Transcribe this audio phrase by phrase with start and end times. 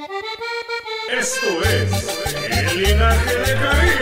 [0.00, 1.92] Esto es
[2.50, 3.92] el linaje de Caín.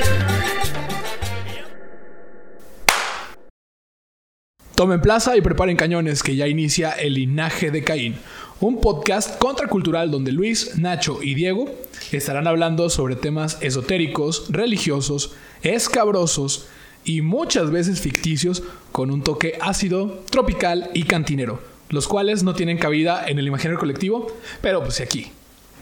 [4.77, 8.15] Tomen plaza y preparen cañones que ya inicia el linaje de Caín,
[8.61, 11.69] un podcast contracultural donde Luis, Nacho y Diego
[12.13, 16.69] estarán hablando sobre temas esotéricos, religiosos, escabrosos
[17.05, 18.63] y muchas veces ficticios
[18.93, 23.81] con un toque ácido, tropical y cantinero, los cuales no tienen cabida en el imaginario
[23.81, 24.29] colectivo,
[24.61, 25.33] pero pues aquí,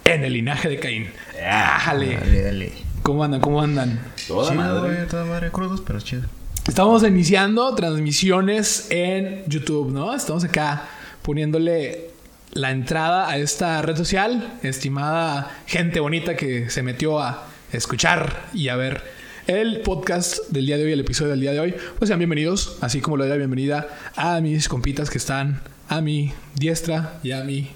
[0.06, 1.08] en el linaje de Caín.
[1.44, 2.16] ¡Ájale!
[2.16, 2.72] Dale, dale.
[3.02, 3.40] ¿Cómo andan?
[3.40, 4.00] ¿Cómo andan?
[4.26, 4.94] Toda Chido, madre.
[4.94, 6.22] güey, toda madre crudos, pero chido.
[6.66, 10.14] Estamos iniciando transmisiones en YouTube, ¿no?
[10.14, 10.84] Estamos acá
[11.22, 12.10] poniéndole
[12.52, 18.68] la entrada a esta red social, estimada gente bonita que se metió a escuchar y
[18.68, 19.02] a ver
[19.46, 21.74] el podcast del día de hoy, el episodio del día de hoy.
[21.98, 26.00] Pues sean bienvenidos, así como le doy la bienvenida a mis compitas que están a
[26.00, 27.70] mi diestra y a mi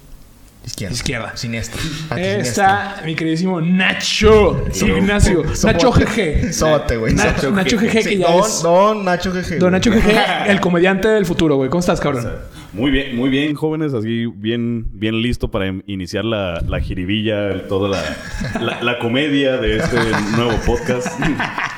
[0.64, 0.95] Izquierda.
[0.95, 1.37] Izquierda.
[1.37, 1.80] Siniestra.
[2.16, 5.43] Está mi queridísimo Nacho Ignacio.
[5.65, 6.52] Nacho GG.
[6.52, 7.15] Sote, güey.
[7.15, 7.51] Na- sote.
[7.51, 8.62] Nacho GG que Sí, ya don, es...
[8.62, 9.59] Don Nacho GG.
[9.59, 9.73] Don.
[9.73, 11.71] Nacho GG, el comediante del futuro, güey.
[11.71, 12.29] ¿Cómo estás, cabrón?
[12.73, 13.95] Muy bien, muy bien, jóvenes.
[13.95, 18.99] Así bien, bien listo para in- iniciar la, la jiribilla, el- toda la, la, la
[18.99, 19.96] comedia de este
[20.37, 21.09] nuevo podcast.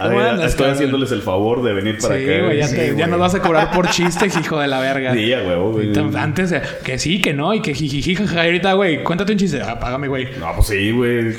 [0.00, 0.74] A ¿Cómo ver, andas, estoy cabrón?
[0.74, 2.44] haciéndoles el favor de venir para sí, acá.
[2.44, 3.06] güey, ya, sí, te- ya güey.
[3.10, 5.12] nos vas a cobrar por chistes, hijo de la verga.
[5.12, 5.88] Sí, a huevo, güey.
[5.96, 8.16] Ahorita- Antes que sí, que no, y que jijiji.
[8.36, 9.60] Ahorita, güey, cuéntate un chiste.
[9.62, 10.28] Ah, págame, güey.
[10.40, 11.34] No, pues sí, güey.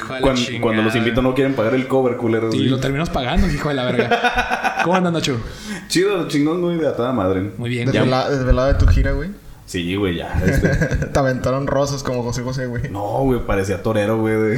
[0.62, 2.54] Cuando, los invito no quieren pagar el cover, culeros.
[2.54, 2.70] Y güey.
[2.70, 4.78] lo terminas pagando, hijo de la verga.
[4.84, 5.40] ¿Cómo andas, Nacho?
[5.88, 7.52] Chido, chingón, güey, de a toda madre.
[7.58, 7.98] Muy bien, güey.
[8.00, 9.30] Desvela- Desvelado de tu gira, güey.
[9.72, 10.34] Sí, güey, ya.
[10.46, 10.68] este.
[11.14, 12.90] Te aventaron rosas como José José, güey.
[12.90, 14.58] No, güey, parecía torero, güey.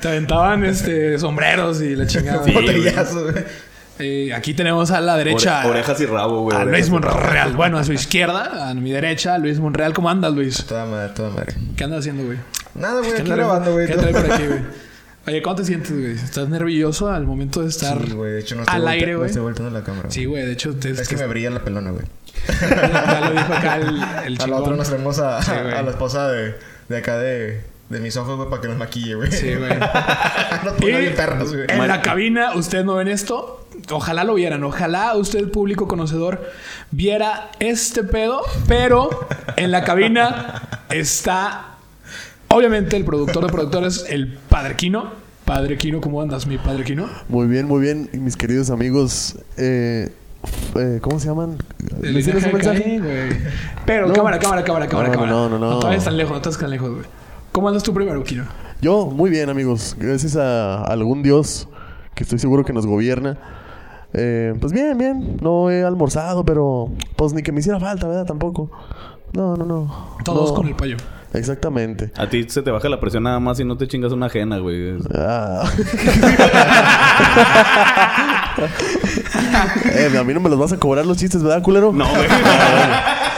[0.00, 2.44] Te aventaban este, sombreros y la chingada.
[2.44, 2.64] Sí, güey.
[2.64, 3.44] Botellazo, güey.
[3.98, 5.64] Eh, aquí tenemos a la derecha.
[5.64, 6.56] Ore- orejas y rabo, güey.
[6.56, 7.00] A Luis rabo.
[7.00, 7.52] Monreal.
[7.56, 9.92] Bueno, a su izquierda, a mi derecha, Luis Monreal.
[9.94, 10.64] ¿Cómo andas, Luis?
[10.64, 11.54] Toda madre, toda madre.
[11.76, 12.38] ¿Qué andas haciendo, güey?
[12.76, 13.88] Nada, güey, ¿Qué aquí grabando, güey.
[13.88, 14.60] ¿Qué trae por aquí, güey?
[15.26, 16.12] Oye, ¿cómo te sientes, güey?
[16.12, 18.32] ¿Estás nervioso al momento de estar Sí, güey.
[18.32, 19.30] De hecho, no estoy, al aire, no güey?
[19.30, 20.10] estoy volteando la cámara.
[20.10, 20.44] Sí, güey.
[20.44, 22.04] De hecho, te, Es que me brilla la pelona, güey.
[22.60, 25.72] ya lo dijo acá el, el A la otra nos traemos a, Sí, güey.
[25.72, 26.54] a la esposa de,
[26.90, 29.32] de acá de, de mis ojos, güey, para que nos maquille, güey.
[29.32, 29.70] Sí, güey.
[30.80, 31.66] bien perros, güey.
[31.68, 33.66] en la cabina, ustedes no ven esto.
[33.90, 34.62] Ojalá lo vieran.
[34.62, 36.50] Ojalá usted, público conocedor,
[36.90, 38.42] viera este pedo.
[38.68, 41.76] Pero en la cabina está,
[42.48, 45.23] obviamente, el productor de productores, el Padre Quino.
[45.44, 47.06] Padre Quino, ¿cómo andas, mi Padre Quino?
[47.28, 49.36] Muy bien, muy bien, mis queridos amigos.
[49.58, 50.10] Eh,
[50.76, 51.58] eh, ¿Cómo se llaman?
[52.00, 52.98] ¿Les tienes un mensaje?
[52.98, 53.38] Güey.
[53.84, 54.14] Pero No.
[54.14, 55.30] cámara, cámara, cámara, cámara, No, cámara.
[55.32, 55.78] no, no, no.
[55.78, 57.04] todavía están lejos, no estás tan lejos, güey.
[57.52, 58.44] ¿Cómo andas tú primero, Quino?
[58.80, 59.96] Yo, muy bien, amigos.
[59.98, 61.68] Gracias a algún Dios
[62.14, 63.36] que estoy seguro que nos gobierna.
[64.14, 65.36] Eh, pues bien, bien.
[65.42, 68.24] No he almorzado, pero pues ni que me hiciera falta, ¿verdad?
[68.26, 68.70] Tampoco.
[69.32, 70.16] No, no, no.
[70.24, 70.56] Todos No.
[70.56, 70.96] con el payo.
[71.34, 72.10] Exactamente.
[72.16, 74.58] A ti se te baja la presión nada más y no te chingas una ajena,
[74.58, 74.96] güey.
[75.14, 75.70] Ah.
[79.94, 81.92] eh, a mí no me los vas a cobrar los chistes, ¿verdad, culero?
[81.92, 82.26] No, güey.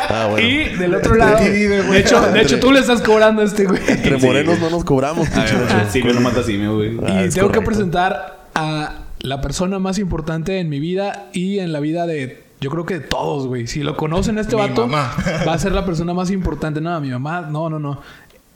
[0.08, 0.46] Ah, bueno.
[0.46, 3.80] Y del otro lado, de hecho, de hecho, tú le estás cobrando a este güey.
[3.88, 4.70] Entre Sí, morenos güey.
[4.70, 5.90] no nos cobramos, pinche ver, Nacho.
[5.90, 6.96] Simio no mata simio, güey.
[7.04, 7.62] Ah, y tengo que correcto.
[7.64, 12.70] presentar a la persona más importante en mi vida y en la vida de, yo
[12.70, 13.66] creo que de todos, güey.
[13.66, 15.14] Si lo conocen a este Mi vato, mamá.
[15.46, 16.80] va a ser la persona más importante.
[16.80, 18.00] No, mi mamá, no, no, no.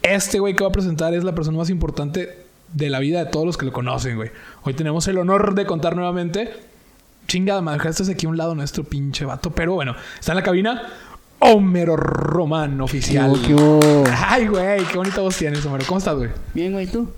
[0.03, 2.39] Este güey que va a presentar es la persona más importante
[2.72, 4.31] de la vida de todos los que lo conocen, güey.
[4.62, 6.50] Hoy tenemos el honor de contar nuevamente.
[7.28, 9.50] Chingada, me dejaste aquí a un lado nuestro pinche vato.
[9.50, 10.83] Pero bueno, está en la cabina
[11.39, 13.33] Homero Román, oficial.
[13.47, 13.55] ¿Qué?
[14.16, 15.84] Ay, güey, qué bonita voz tienes, Homero.
[15.87, 16.31] ¿Cómo estás, güey?
[16.55, 17.09] Bien, güey, ¿tú?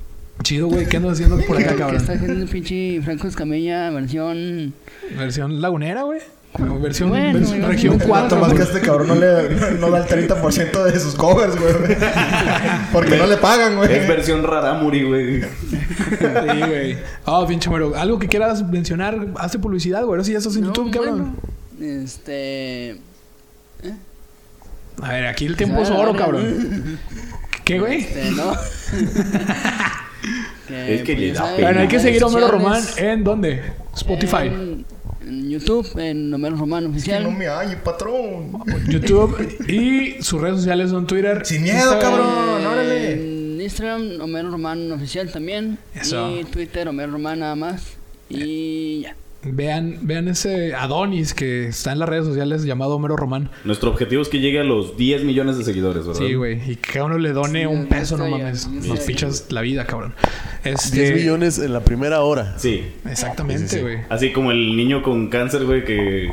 [0.42, 0.88] Chido, güey.
[0.88, 1.96] ¿Qué andas haciendo por acá, ¿Qué cabrón?
[2.00, 4.74] está haciendo un pinche Franco Escamilla versión...
[5.16, 6.20] Versión lagunera, güey.
[6.58, 8.38] Versión, Bueno, versión güey, región no, 4.
[8.38, 11.72] Nomás que este cabrón no, le, no da el 30% de sus covers, güey.
[12.92, 13.90] Porque no le pagan, güey.
[13.90, 15.40] Es versión Raramuri, güey.
[15.42, 15.48] Sí,
[16.66, 16.98] güey.
[17.24, 17.94] Ah, pinche Homero.
[17.96, 20.10] Algo que quieras mencionar, hazte publicidad, güey.
[20.10, 21.36] Ahora sí ya estás en No, YouTube, cabrón.
[21.78, 22.98] bueno, este...
[25.02, 26.18] A ver, aquí el tiempo es Ah, oro, verga.
[26.26, 26.98] cabrón.
[27.64, 28.00] ¿Qué, güey?
[28.00, 28.52] Este, no.
[30.68, 31.68] Es que le da saben, pena.
[31.68, 33.62] Bueno, hay que seguir a Homero Román en dónde?
[33.94, 34.46] Spotify.
[34.46, 34.84] En,
[35.26, 37.22] en YouTube, en Homero Román Que Oficial.
[37.24, 38.52] no me hay, patrón.
[38.88, 39.36] YouTube
[39.68, 41.44] y sus redes sociales son Twitter.
[41.44, 42.00] Sin miedo, Instagram.
[42.00, 42.66] cabrón.
[42.66, 43.12] Órale.
[43.12, 45.78] En Instagram, Homero Román Oficial también.
[45.94, 46.30] Eso.
[46.38, 47.82] Y Twitter, Homero Román nada más.
[48.28, 49.16] Y ya.
[49.44, 53.50] Vean, vean ese Adonis que está en las redes sociales llamado Homero Román.
[53.64, 56.20] Nuestro objetivo es que llegue a los 10 millones de seguidores, ¿verdad?
[56.20, 56.60] Sí, güey.
[56.70, 58.68] Y que a uno le done Sí, un peso, no mames.
[58.80, 60.14] ya Nos fichas la vida, cabrón.
[60.62, 61.00] Este...
[61.00, 62.54] 10 millones en la primera hora.
[62.56, 62.84] Sí.
[63.04, 63.98] Exactamente, güey.
[64.08, 66.30] Así como el niño con cáncer, güey, que.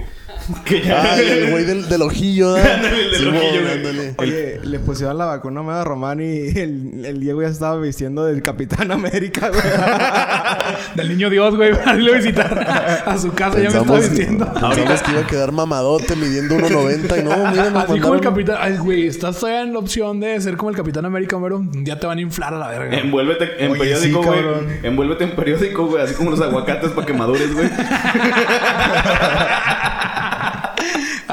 [0.92, 2.62] Ah, el güey del, del ojillo, ¿eh?
[2.62, 3.74] Ándale, el del ojillo, güey.
[3.74, 4.14] ándale.
[4.18, 8.42] Oye, le pusieron la vacuna a Román y el, el Diego ya estaba vistiendo del
[8.42, 9.62] Capitán América, güey.
[10.96, 13.58] Del niño Dios, güey, para irlo a visitar a su casa.
[13.60, 14.52] Ya me estaba diciendo.
[14.54, 18.22] pensamos que iba a quedar mamadote midiendo 1.90 y no, mira, nos Así como el
[18.22, 18.58] capitán.
[18.60, 21.84] Ay, güey, estás todavía en la opción de ser como el capitán América, pero un
[21.84, 22.98] día te van a inflar a la verga.
[22.98, 24.40] Envuélvete en Oye, periódico, sí, güey.
[24.84, 26.04] Envuélvete en periódico, güey.
[26.04, 27.70] Así como los aguacates para que madures, güey.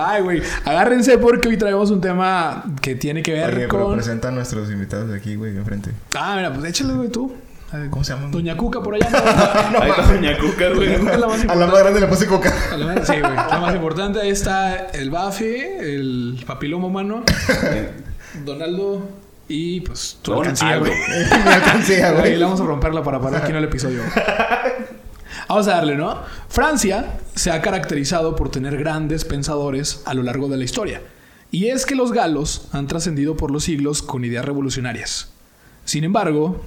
[0.09, 3.95] Ay, güey, agárrense porque hoy traemos un tema que tiene que ver Oye, pero con.
[3.95, 5.91] presenta a nuestros invitados de aquí, güey, enfrente.
[6.17, 7.35] Ah, mira, pues échale, güey, tú.
[7.91, 8.29] ¿Cómo se llama?
[8.31, 9.09] Doña Cuca por allá.
[9.73, 9.83] ¿no?
[9.83, 10.87] Ahí está Doña Cuca, güey.
[10.93, 12.55] Doña Cuca es la más A la más grande le puse coca.
[12.73, 13.35] A la más- Sí, güey.
[13.35, 14.21] La más importante.
[14.21, 17.25] Ahí está el Buffy, el papiloma humano,
[18.45, 19.09] Donaldo
[19.49, 20.93] y pues tu alcancía, güey.
[21.45, 22.37] Me alcancía, Ahí güey.
[22.37, 24.03] le vamos a romperla para parar aquí en el episodio.
[25.49, 26.19] Vamos a darle, ¿no?
[26.49, 31.03] Francia se ha caracterizado por tener grandes pensadores a lo largo de la historia.
[31.51, 35.31] Y es que los galos han trascendido por los siglos con ideas revolucionarias.
[35.85, 36.65] Sin embargo,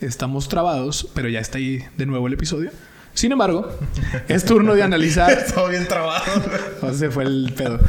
[0.00, 2.70] estamos trabados, pero ya está ahí de nuevo el episodio.
[3.14, 3.68] Sin embargo,
[4.28, 6.24] es turno de analizar Todo bien trabado.
[6.82, 7.80] o se fue el pedo.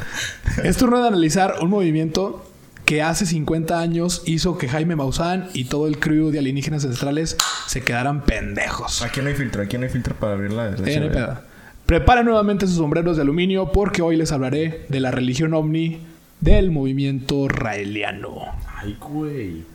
[0.64, 2.47] Es turno de analizar un movimiento
[2.88, 7.36] que hace 50 años hizo que Jaime Maussan y todo el crew de alienígenas ancestrales
[7.66, 9.02] se quedaran pendejos.
[9.02, 11.38] Aquí no hay filtro, aquí no hay filtro para abrir la, la Eh.
[11.86, 16.00] Preparen nuevamente sus sombreros de aluminio porque hoy les hablaré de la religión ovni
[16.40, 18.56] del movimiento raeliano.
[18.78, 19.66] Ay, güey.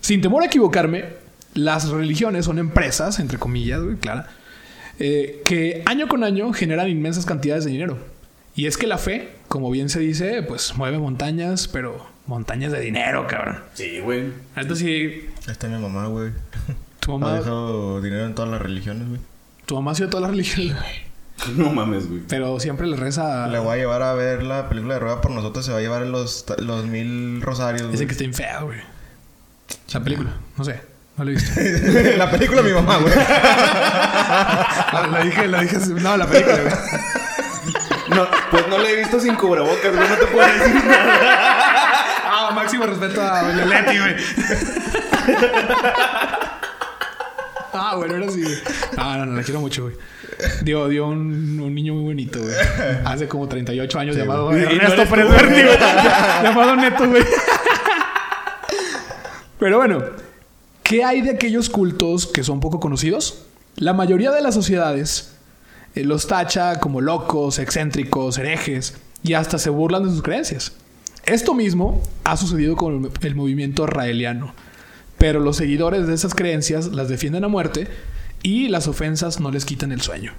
[0.00, 1.04] Sin temor a equivocarme,
[1.52, 4.30] las religiones son empresas, entre comillas, güey, clara,
[4.98, 7.98] eh, que año con año generan inmensas cantidades de dinero.
[8.56, 12.80] Y es que la fe, como bien se dice, pues mueve montañas, pero montañas de
[12.80, 13.58] dinero, cabrón.
[13.74, 14.32] Sí, güey.
[14.56, 16.30] Esto sí, Ahí está mi mamá, güey.
[17.00, 19.20] tu Ha mamá, dejado dinero en todas las religiones, güey.
[19.66, 20.76] tu mamá ha sido toda la religión,
[21.56, 22.20] No mames, güey.
[22.28, 23.48] pero siempre le reza.
[23.48, 25.66] Le voy a llevar a ver la película de Rueda por nosotros.
[25.66, 28.06] Se va a llevar los, los mil rosarios, Dicen güey.
[28.06, 28.78] que está bien fea, güey.
[29.92, 30.80] La película, no sé,
[31.16, 31.60] no la he visto.
[32.16, 33.14] la película de mi mamá, güey.
[33.14, 36.74] la, la dije, la dije, no, la película, güey.
[38.10, 40.08] No, pues no la he visto sin cubrebocas, güey.
[40.08, 41.33] No te puedo decir nada.
[42.52, 44.14] Máximo respeto a Doña Leti, güey.
[47.72, 48.54] ah, bueno, ahora sí, güey.
[48.96, 49.94] Ah, no, no, la quiero mucho, güey.
[50.62, 52.54] Dio, dio un, un niño muy bonito, güey.
[53.04, 54.62] Hace como 38 años llamado güey.
[54.62, 55.78] Ernesto Presberti, güey.
[56.42, 57.24] llamado Neto, güey.
[59.58, 60.02] Pero bueno,
[60.82, 63.44] ¿qué hay de aquellos cultos que son poco conocidos?
[63.76, 65.34] La mayoría de las sociedades
[65.94, 70.72] eh, los tacha como locos, excéntricos, herejes y hasta se burlan de sus creencias.
[71.26, 74.54] Esto mismo ha sucedido con el, movimiento raeliano,
[75.18, 77.88] pero los seguidores de esas creencias las defienden a muerte
[78.42, 80.32] y las ofensas no les quitan el sueño.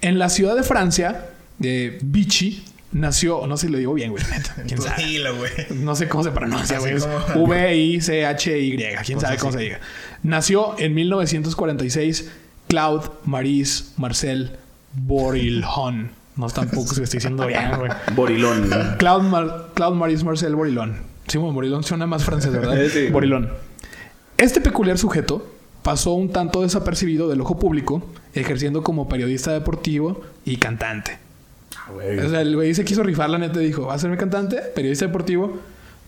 [0.00, 1.26] En la ciudad de Francia,
[1.58, 4.22] de Vichy, nació, no sé si lo digo bien, güey,
[4.66, 4.94] quién sabe.
[4.96, 5.50] Tranquilo, güey.
[5.74, 6.94] No sé cómo se pronuncia, güey.
[7.32, 8.76] Como- V-I-C-H-Y.
[8.76, 9.40] ¿Quién Pues sabe así.
[9.40, 9.80] cómo se diga?
[10.22, 12.30] Nació en 1946
[12.68, 14.52] Claude Maurice Marcel
[14.94, 16.10] Borilhon.
[16.36, 17.90] No tampoco se estoy diciendo bien, güey.
[18.14, 18.68] Borilón.
[18.68, 18.96] güey.
[18.98, 20.96] Claude, Mar- Claude Maurice Marcel Borilhon.
[21.28, 22.76] Sí, bueno, Borilhon suena más francés, ¿verdad?
[22.92, 23.08] Sí.
[23.08, 23.50] Borilhon.
[24.38, 25.46] Este peculiar sujeto
[25.82, 28.02] pasó un tanto desapercibido del ojo público,
[28.34, 31.18] ejerciendo como periodista deportivo y cantante.
[31.76, 32.18] Ah, güey.
[32.18, 34.56] O sea, el güey se quiso rifar, la neta, dijo, va a ser mi cantante,
[34.74, 35.58] periodista deportivo,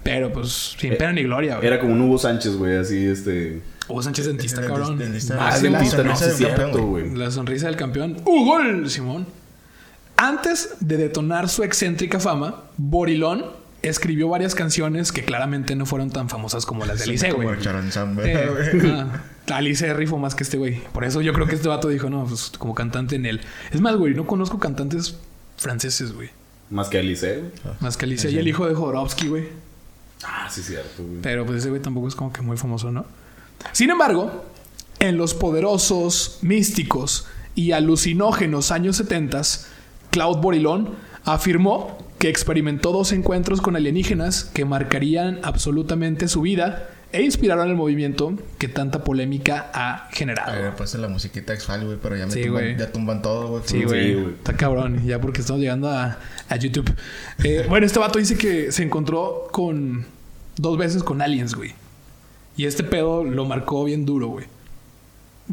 [0.02, 1.66] pero pues sin pena ni gloria, güey.
[1.66, 2.76] Era como un Hugo Sánchez, güey.
[2.76, 3.60] Así, este...
[3.88, 4.98] Hugo Sánchez dentista, cabrón.
[4.98, 7.14] dentista- Ah, Ah, dentista, la- no, sonrisa sí cierto, campeón, güey.
[7.17, 8.17] La sonrisa del campeón.
[8.24, 8.88] ¡Ugol!
[8.88, 9.26] Simón.
[10.22, 13.44] Antes de detonar su excéntrica fama, Borilón
[13.82, 17.58] escribió varias canciones que claramente no fueron tan famosas como las de Alice, Como güey.
[17.58, 18.93] Eh, güey.
[18.93, 20.81] ah, Alice rifó más que este güey.
[20.93, 23.41] Por eso yo creo que este vato dijo, no, pues como cantante en él.
[23.72, 25.17] Es más, güey, no conozco cantantes
[25.56, 26.31] franceses, güey.
[26.70, 27.74] Más que Alice, güey.
[27.81, 29.48] Más que Alice y el hijo de Jodorowsky, güey.
[30.22, 31.20] Ah, sí, cierto, güey.
[31.20, 33.06] Pero pues ese güey tampoco es como que muy famoso, ¿no?
[33.72, 34.44] Sin embargo,
[35.00, 37.26] en los poderosos, místicos
[37.56, 39.43] y alucinógenos años 70,
[40.12, 40.90] Claude Borilón
[41.24, 47.74] afirmó que experimentó dos encuentros con alienígenas que marcarían absolutamente su vida e inspiraron el
[47.74, 50.52] movimiento que tanta polémica ha A generado.
[50.52, 51.52] ver, pues la musiquita
[51.84, 53.62] güey, pero ya me Sí, tumban, ya tumban todo, güey.
[53.66, 54.14] Sí, güey.
[54.14, 54.34] güey.
[54.34, 55.04] Está cabrón.
[55.04, 56.94] Ya porque estamos llegando a, a YouTube.
[57.42, 60.06] Eh, bueno, este vato dice que se encontró con...
[60.56, 61.72] Dos veces con aliens, güey.
[62.56, 64.46] Y este pedo lo marcó bien duro, güey.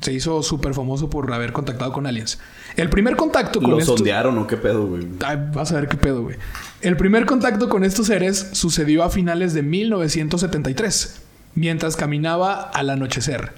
[0.01, 2.39] Se hizo súper famoso por haber contactado con aliens.
[2.77, 3.97] El primer contacto con ¿Lo estos...
[3.97, 5.05] sondearon o qué pedo, güey?
[5.25, 6.37] Ay, vas a ver qué pedo, güey.
[6.81, 11.21] El primer contacto con estos seres sucedió a finales de 1973,
[11.55, 13.51] mientras caminaba al anochecer.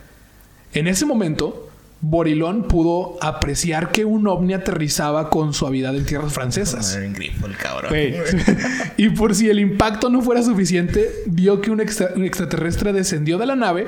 [0.74, 1.70] En ese momento,
[2.04, 6.98] Borilón pudo apreciar que un ovni aterrizaba con suavidad en tierras francesas.
[7.14, 7.94] Grifo el cabrón.
[8.98, 13.38] Y por si el impacto no fuera suficiente, vio que un, extra- un extraterrestre descendió
[13.38, 13.88] de la nave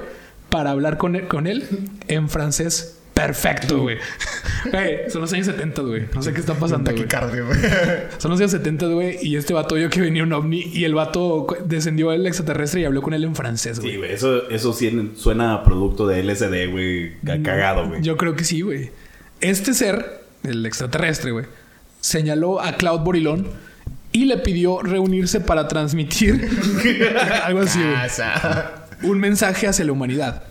[0.53, 1.67] para hablar con él, con él
[2.07, 3.97] en francés perfecto, güey.
[5.09, 6.03] Son los años 70, güey.
[6.13, 7.07] No sé qué está pasando, güey.
[8.19, 9.17] Son los años 70, güey.
[9.21, 12.85] Y este vato vio que venía un ovni y el vato descendió el extraterrestre y
[12.85, 13.93] habló con él en francés, güey.
[13.93, 14.11] Sí, güey.
[14.13, 17.13] Eso, eso sí suena a producto de LSD, güey.
[17.25, 18.01] Ca- Cagado, güey.
[18.03, 18.91] Yo creo que sí, güey.
[19.41, 21.45] Este ser, el extraterrestre, güey,
[21.99, 23.47] señaló a Cloud Borilón
[24.11, 26.47] y le pidió reunirse para transmitir
[27.43, 27.95] algo así, güey.
[29.03, 30.43] Un mensaje hacia la humanidad.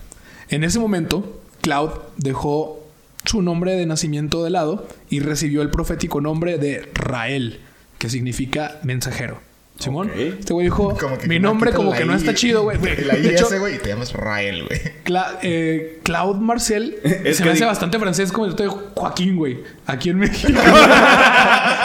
[0.48, 2.78] En ese momento, Cloud dejó
[3.24, 7.60] su nombre de nacimiento de lado y recibió el profético nombre de Rael,
[7.98, 9.40] que significa mensajero.
[9.78, 12.76] Simón, este güey dijo, mi no nombre como que no I- está chido, güey.
[13.04, 14.80] La De hecho, güey, y te llamas Rael, güey.
[15.04, 19.34] Cla- eh, Claude Marcel Es se que me hace bastante francés como el de Joaquín,
[19.36, 19.58] güey.
[19.86, 20.52] Aquí en México.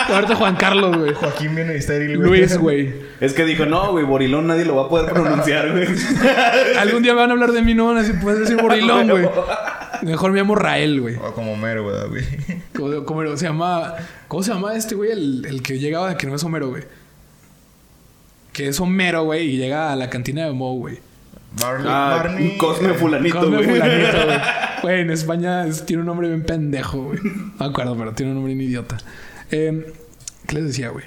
[0.14, 1.14] Ahorita Juan Carlos, güey.
[1.14, 2.30] Joaquín viene estéril, güey.
[2.42, 2.94] Luis, güey.
[3.20, 5.88] Es que dijo, no, güey, Borilón nadie lo va a poder pronunciar, güey.
[6.80, 9.08] Algún día me van a hablar de mí, no van a decir, puedes decir Borilón,
[9.12, 9.28] güey.
[10.04, 11.16] Mejor me llamo Rael, güey.
[11.16, 12.24] O como Homero, güey, güey.
[12.76, 13.96] ¿Cómo, cómo se llama?
[14.28, 15.12] ¿Cómo se llama este güey?
[15.12, 16.84] El, el que llegaba, que no es Homero, güey.
[18.54, 21.00] Que es Homero, güey, y llega a la cantina de Mo, güey.
[21.60, 21.88] Barney.
[21.90, 22.50] Ah, Barney.
[22.52, 23.70] un Cosme fulanito, Cosme güey.
[23.70, 24.38] fulanito, güey.
[24.84, 27.20] Güey, en España es- tiene un nombre bien pendejo, güey.
[27.24, 28.98] No me acuerdo, pero tiene un nombre bien idiota.
[29.52, 29.94] Eh,
[30.46, 31.06] ¿Qué les decía, güey?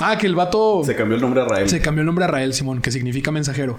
[0.00, 1.68] Ah, que el vato Se cambió el nombre a Rael.
[1.68, 3.78] se cambió el nombre a Rael Simón, que significa mensajero.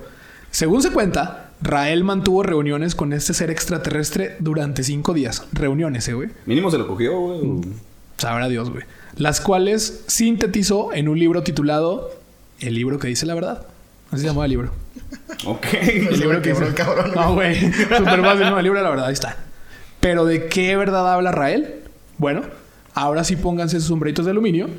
[0.52, 5.46] Según se cuenta, Rael mantuvo reuniones con este ser extraterrestre durante cinco días.
[5.54, 6.30] Reuniones, eh, güey.
[6.46, 7.62] Mínimo se lo cogió, güey.
[8.18, 8.84] Sabrá Dios, güey.
[9.16, 12.12] Las cuales sintetizó en un libro titulado
[12.60, 13.66] El libro que dice la verdad.
[14.12, 14.72] Así se llamaba el libro.
[15.46, 15.66] Ok.
[15.74, 16.82] El libro que quebró dice.
[16.82, 17.56] el cabrón, No, güey.
[17.72, 18.58] Súper fácil, no.
[18.58, 19.38] El libro de la verdad, ahí está.
[20.02, 21.76] Pero ¿de qué verdad habla Rael?
[22.18, 22.42] Bueno,
[22.94, 24.70] ahora sí pónganse sus sombreritos de aluminio.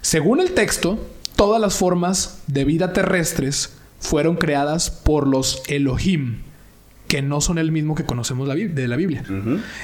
[0.00, 0.98] Según el texto,
[1.36, 6.42] todas las formas de vida terrestres fueron creadas por los Elohim,
[7.08, 9.24] que no son el mismo que conocemos de la Biblia.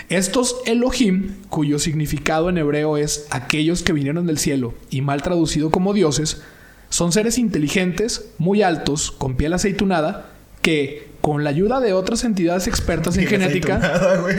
[0.09, 5.71] Estos Elohim, cuyo significado en hebreo es aquellos que vinieron del cielo y mal traducido
[5.71, 6.43] como dioses,
[6.91, 10.33] son seres inteligentes, muy altos, con piel aceitunada,
[10.63, 14.37] que con la ayuda de otras entidades expertas en genética, aceitunada, güey.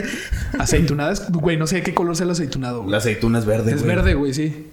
[0.60, 2.80] aceitunadas, güey, no sé de qué color sea el aceitunado.
[2.80, 2.92] güey.
[2.92, 3.96] La aceituna es verde, es güey.
[3.96, 4.68] verde, güey, sí.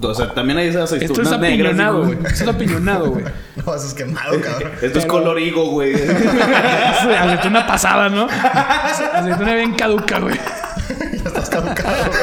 [0.00, 1.72] O sea, también hay esas Esto aceitunas es negras.
[1.72, 2.18] apiñonado, güey.
[2.24, 3.24] Esto es apiñonado, güey.
[3.66, 4.70] No, eso es quemado, cabrón.
[4.80, 5.94] Esto es color higo, güey.
[7.18, 8.26] aceituna pasada, ¿no?
[8.28, 10.36] Aceituna bien caduca, güey.
[11.12, 12.20] Ya estás caducado, güey.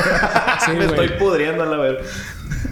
[0.66, 2.04] Sí, Me estoy pudriendo a la ver.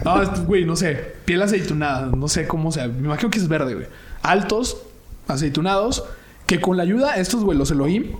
[0.04, 1.14] No, es- güey, no sé.
[1.24, 2.88] Piel aceitunada, no sé cómo sea.
[2.88, 3.86] Me imagino que es verde, güey.
[4.22, 4.78] Altos,
[5.28, 6.04] aceitunados,
[6.46, 8.12] que con la ayuda, estos, güey, los Elohim,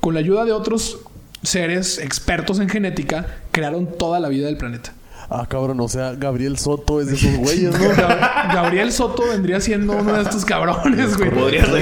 [0.00, 0.98] con la ayuda de otros
[1.42, 4.92] seres expertos en genética, crearon toda la vida del planeta.
[5.28, 7.84] Ah, cabrón, o sea, Gabriel Soto es de esos güeyes, ¿no?
[7.90, 11.30] Gab- Gabriel Soto vendría siendo uno de estos cabrones, güey.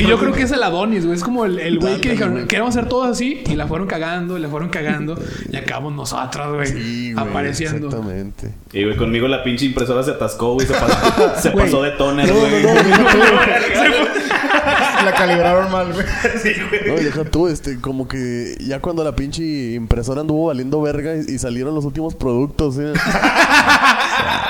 [0.02, 1.14] Y yo creo que es el Adonis, güey.
[1.18, 3.44] Es como el el güey que dijeron, queremos hacer todo así.
[3.46, 5.18] Y la fueron cagando, y la fueron cagando.
[5.52, 6.66] Y acabamos nosotros, güey.
[6.68, 7.88] Sí, güey, apareciendo.
[7.88, 8.54] Exactamente.
[8.72, 10.66] Y, güey, conmigo la pinche impresora se atascó, güey.
[10.66, 10.72] Se
[11.52, 12.62] pasó, se de toner, No, güey.
[12.62, 13.04] no, no, deja
[14.14, 14.20] tú.
[15.04, 16.06] La calibraron mal, güey.
[16.86, 19.42] No, y deja tú, este, como que ya cuando la pinche
[19.74, 22.92] impresora anduvo valiendo verga y, y salieron los últimos productos, ¿eh?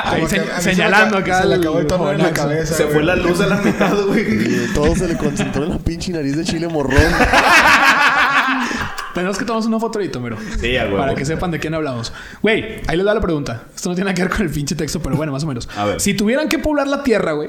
[0.04, 1.42] Ahí que señalando acá.
[1.42, 2.74] Se le acabó el tono en la cabeza.
[2.74, 2.94] Se güey.
[2.94, 4.24] fue la luz a la mitad, güey.
[4.44, 7.12] Y todo se le concentró en la pinche nariz de chile morrón.
[9.14, 10.36] Tenemos que tomarnos una foto ahorita, mero.
[10.60, 10.98] Sí, a huevo.
[10.98, 12.12] Para que sepan de quién hablamos.
[12.42, 13.62] Güey, ahí les da la pregunta.
[13.74, 15.68] Esto no tiene nada que ver con el pinche texto, pero bueno, más o menos.
[15.76, 16.00] A ver.
[16.00, 17.48] Si tuvieran que poblar la Tierra, güey,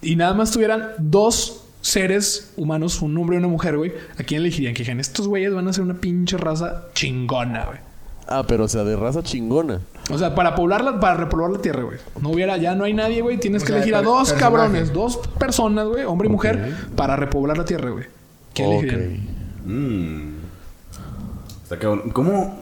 [0.00, 4.40] y nada más tuvieran dos seres humanos, un hombre y una mujer, güey, ¿a quién
[4.40, 4.72] elegirían?
[4.72, 7.78] Que dijeran, estos güeyes van a ser una pinche raza chingona, güey.
[8.26, 9.82] Ah, pero o sea, de raza chingona.
[10.10, 11.98] O sea, para poblarla, para repoblar la Tierra, güey.
[12.22, 13.38] No hubiera, ya no hay nadie, güey.
[13.38, 14.40] Tienes O que sea, elegir a dos personaje.
[14.40, 18.06] cabrones, dos personas, güey, hombre y mujer, para repoblar la Tierra, güey.
[18.54, 18.82] ¿Quién Ok.
[18.84, 19.28] elegirían?
[19.66, 20.34] Mm.
[21.64, 22.10] Está cabrón.
[22.12, 22.60] ¿Cómo?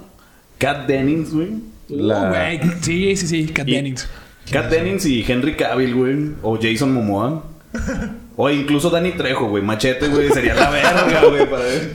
[0.58, 1.50] Kat Dennings, güey.
[1.90, 2.60] Oh, güey.
[2.80, 3.46] Sí, sí, sí.
[3.48, 4.08] Kat Y- Dennings.
[4.50, 6.32] Kat Dennings y Henry Cavill, güey.
[6.42, 7.44] O Jason Momoa.
[8.36, 9.62] O incluso Danny Trejo, güey.
[9.62, 10.30] Machete, güey.
[10.30, 11.92] Sería la verga, güey, para ver.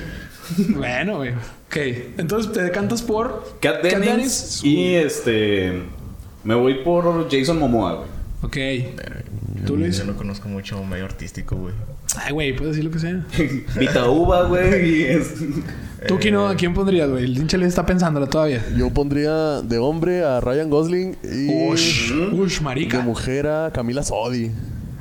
[0.69, 1.31] Bueno, güey.
[1.31, 1.75] Ok.
[2.17, 3.57] Entonces te decantas por.
[3.61, 5.83] Kat Dennings y este...
[6.43, 8.09] Me voy por Jason Momoa, güey.
[8.43, 8.57] Ok.
[9.65, 9.97] ¿Tú, Luis?
[9.97, 11.73] Yo no conozco mucho medio artístico, güey.
[12.15, 13.25] Ay, güey, puedes decir lo que sea.
[13.79, 15.03] Vita Uva, güey.
[15.03, 15.33] Es...
[16.07, 17.25] ¿Tú quién, no, ¿a quién pondrías, güey?
[17.25, 18.63] El hincha le está pensándola todavía.
[18.77, 22.99] Yo pondría de hombre a Ryan Gosling y Ush, ush, de marica.
[23.01, 24.51] mujer a Camila Sodi.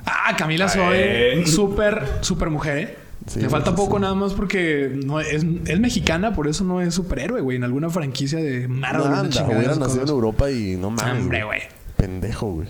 [0.07, 0.69] Ah, Camila.
[0.69, 1.45] Zoe.
[1.47, 2.97] Súper, súper mujer, ¿eh?
[3.27, 4.03] Sí, Le falta poco sí.
[4.03, 7.57] nada más porque no es, es mexicana, por eso no es superhéroe, güey.
[7.57, 9.31] En alguna franquicia de Marvel.
[9.31, 10.09] de hubiera nacido en.
[10.09, 11.23] Europa y no mames.
[11.23, 11.63] Hombre, güey.
[11.97, 12.69] Pendejo, güey.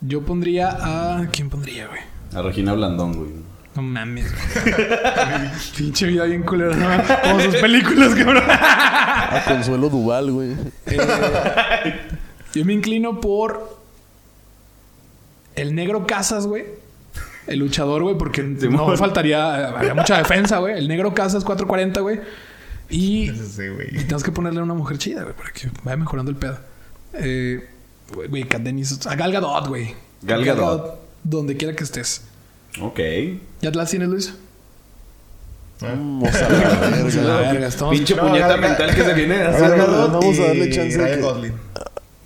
[0.00, 1.26] Yo pondría a.
[1.30, 2.00] ¿Quién pondría, güey?
[2.34, 3.30] A Regina Blandón, güey.
[3.74, 4.32] No mames.
[4.32, 4.74] güey.
[5.76, 6.88] Pinche vida bien culera, ¿no?
[7.22, 8.44] Como sus películas, cabrón.
[8.48, 10.50] A Consuelo Duval, güey.
[12.54, 13.77] Yo me inclino por.
[15.58, 16.64] El negro Casas, güey.
[17.46, 18.96] El luchador, güey, porque no Simón.
[18.98, 19.68] faltaría.
[19.68, 20.78] Habría mucha defensa, güey.
[20.78, 22.20] El negro Casas 440, güey.
[22.90, 23.88] Y Sí, güey.
[23.90, 26.58] Y tenemos que ponerle a una mujer chida, güey, para que vaya mejorando el pedo.
[27.14, 27.66] Eh,
[28.28, 29.06] güey, Kat Dennis.
[29.06, 29.94] A Gal Gadot, güey.
[30.22, 31.00] Gal Gadot.
[31.24, 32.22] Donde quiera que estés.
[32.80, 33.00] Ok.
[33.60, 34.34] ¿Ya te las tienes, Luis?
[35.80, 37.90] Vamos a la Vamos a la verga.
[37.90, 41.20] Pinche puñeta mental que se viene Vamos a darle chance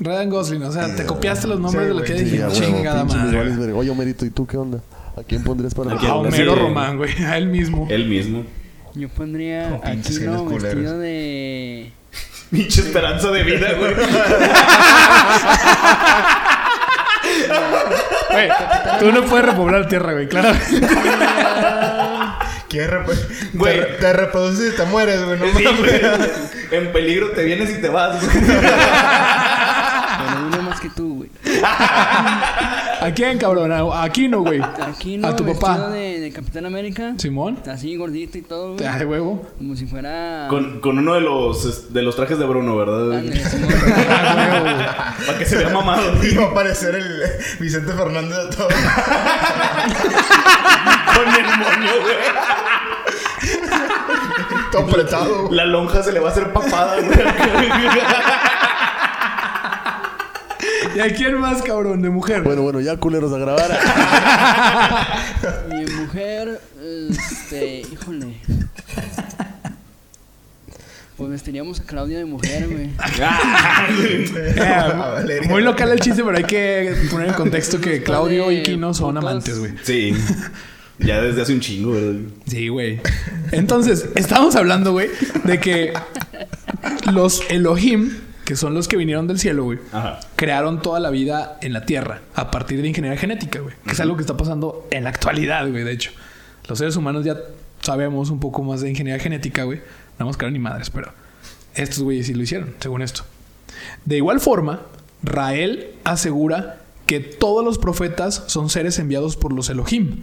[0.04, 0.62] Ryan Gosling.
[0.64, 2.42] O sea, te copiaste los nombres Sí, de lo que dije.
[2.42, 3.72] a Chingada madre.
[3.72, 4.80] Oye, Omerito, ¿y tú qué onda?
[5.16, 6.14] ¿A quién pondrías para ¿A A?
[6.14, 6.54] Homero.
[6.54, 7.12] Román, güey.
[7.24, 7.86] A él mismo.
[7.90, 8.44] Él mismo.
[8.94, 10.74] Yo pondría Como pinches aquí no genios culeros.
[10.74, 11.92] vestido de.
[12.50, 13.94] Pinche esperanza de vida, güey.
[18.30, 18.48] Güey,
[19.00, 20.52] tú no puedes repoblar tierra, güey, claro.
[22.68, 23.80] ¿Quieres rep- Güey.
[23.80, 25.38] Te, te reproduces y te mueres, güey.
[25.38, 25.78] No Sí, mames.
[25.78, 26.00] güey.
[26.70, 28.44] En peligro te vienes y te vas, güey.
[28.46, 28.62] Pero
[30.46, 31.30] uno más que tú, güey.
[31.64, 33.72] ¿A quién, cabrón?
[33.72, 34.60] A Aquí no, güey.
[34.60, 35.88] Aquí no A tu papá.
[35.90, 37.14] de, de Capitán América.
[37.18, 37.58] Simón.
[37.70, 38.86] Así gordito y todo, güey.
[38.86, 39.44] Ay, huevo.
[39.58, 40.46] Como si fuera.
[40.48, 43.22] Con, con uno de los, de los trajes de Bruno, ¿verdad?
[43.50, 43.68] Simón.
[45.26, 46.12] Para que se vea mamado.
[46.22, 47.22] Y va a aparecer el
[47.60, 48.68] Vicente Fernández de todo.
[51.14, 52.16] Con el moño, güey.
[54.70, 55.42] todo apretado.
[55.42, 55.54] güey.
[55.56, 57.18] La lonja se le va a hacer papada, güey.
[60.94, 62.02] ¿Y a quién más, cabrón?
[62.02, 62.42] De mujer.
[62.42, 63.78] Bueno, bueno, ya culeros a grabar.
[65.70, 66.60] Mi mujer,
[67.10, 68.34] este, híjole.
[71.16, 72.90] Pues vestiríamos a Claudia de mujer, güey.
[74.02, 75.48] Eh, A Valeria.
[75.48, 79.16] muy local el chiste, pero hay que poner en contexto que Claudio y Kino son
[79.18, 79.72] amantes, güey.
[79.84, 80.14] Sí.
[80.98, 82.20] Ya desde hace un chingo, ¿verdad?
[82.46, 83.00] Sí, güey.
[83.50, 85.08] Entonces, estamos hablando, güey,
[85.44, 85.92] de que
[87.12, 88.12] los Elohim,
[88.44, 90.20] que son los que vinieron del cielo, güey, Ajá.
[90.36, 93.74] crearon toda la vida en la Tierra a partir de ingeniería genética, güey.
[93.84, 96.10] Que es algo que está pasando en la actualidad, güey, de hecho.
[96.68, 97.36] Los seres humanos ya
[97.80, 99.78] sabemos un poco más de ingeniería genética, güey.
[99.78, 101.12] No vamos a crear ni madres, pero
[101.74, 103.22] estos güeyes sí lo hicieron, según esto.
[104.04, 104.80] De igual forma,
[105.22, 110.20] Rael asegura que todos los profetas son seres enviados por los Elohim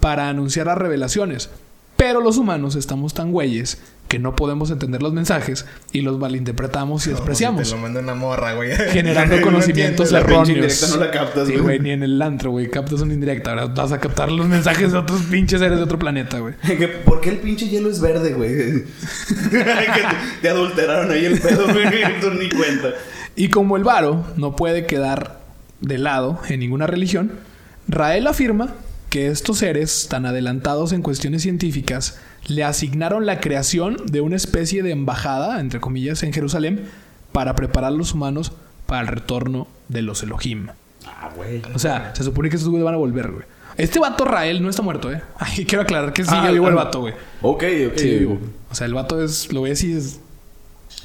[0.00, 1.50] para anunciar las revelaciones.
[1.96, 3.78] Pero los humanos estamos tan güeyes
[4.10, 8.16] que no podemos entender los mensajes y los malinterpretamos y despreciamos Te lo manda una
[8.16, 8.72] morra, güey.
[8.90, 10.90] generando No conocimientos erróneos.
[10.90, 11.78] no la captas, Sí, güey.
[11.78, 12.68] ni en el antro, güey.
[12.68, 13.50] Captas una indirecta.
[13.50, 16.54] Ahora vas a captar los mensajes de otros pinches seres de otro planeta, güey.
[17.04, 18.50] ¿Por qué el pinche hielo es verde, güey?
[18.50, 22.20] que te, te adulteraron ahí el pedo, güey.
[22.20, 22.88] Tú ni cuenta.
[23.36, 25.38] Y como el varo no puede quedar
[25.80, 27.30] de lado en ninguna religión,
[27.86, 28.74] Rael afirma
[29.08, 34.82] que estos seres tan adelantados en cuestiones científicas le asignaron la creación de una especie
[34.82, 36.88] de embajada, entre comillas, en Jerusalén
[37.32, 38.52] para preparar a los humanos
[38.86, 40.68] para el retorno de los Elohim.
[41.06, 41.62] Ah, güey.
[41.74, 43.44] O sea, se supone que estos güeyes van a volver, güey.
[43.76, 45.22] Este vato Rael no está muerto, ¿eh?
[45.38, 47.14] Ay, quiero aclarar que sigue Ah, vivo el vato, güey.
[47.42, 48.02] Ok, ok.
[48.02, 48.38] Vivo.
[48.70, 49.52] O sea, el vato es...
[49.52, 50.20] Lo ves y es...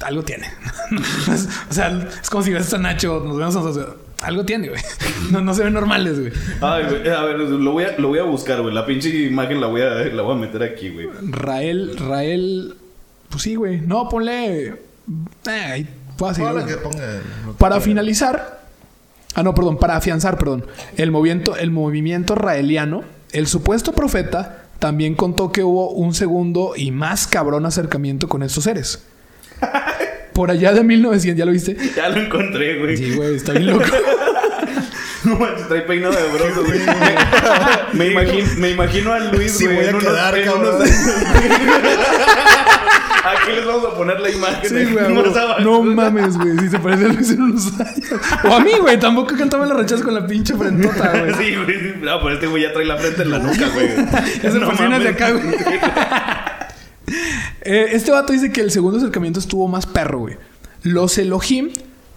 [0.01, 0.47] Algo tiene.
[1.69, 3.85] O sea, es como si ves a Nacho, nos vemos sea,
[4.25, 4.81] algo tiene, güey.
[5.31, 6.31] No, no se ven normales, güey.
[6.61, 8.73] Ay, güey, a ver, lo voy a, lo voy a buscar, güey.
[8.73, 11.07] La pinche imagen la voy a, la voy a meter aquí, güey.
[11.21, 12.75] Rael, Rael...
[13.29, 13.81] Pues sí, güey.
[13.81, 14.67] No, ponle...
[14.67, 14.75] Eh,
[15.47, 15.85] güey.
[16.65, 18.61] que ponga lo que Para finalizar,
[19.33, 20.65] ah no, perdón, para afianzar, perdón,
[20.97, 26.91] el movimiento, el movimiento raeliano, el supuesto profeta también contó que hubo un segundo y
[26.91, 29.03] más cabrón acercamiento con estos seres.
[30.35, 31.75] Por allá de 1900, ¿ya lo viste?
[31.95, 32.97] Ya lo encontré, güey.
[32.97, 33.85] Sí, güey, está bien loco.
[35.23, 36.79] No manches, trae peinado de broso, güey.
[37.93, 39.77] Me, imagino, me imagino a Luis, Sí, güey.
[39.77, 40.83] voy a en unos- quedar, cabrón.
[43.25, 44.69] Aquí les vamos a poner la imagen.
[44.69, 45.13] Sí, de- güey.
[45.63, 46.55] No mames, güey.
[46.59, 48.11] Sí, se parece a Luis en unos años.
[48.43, 48.99] O a mí, güey.
[48.99, 51.33] Tampoco cantaba la rechazo con la pinche frentota, güey.
[51.33, 51.95] Sí, güey.
[52.01, 53.87] No, pero este güey ya trae la frente en la nuca, güey.
[54.43, 55.43] Ya se No de acá, güey.
[57.61, 60.37] Eh, este vato dice que el segundo acercamiento estuvo más perro, güey.
[60.83, 61.69] Los Elohim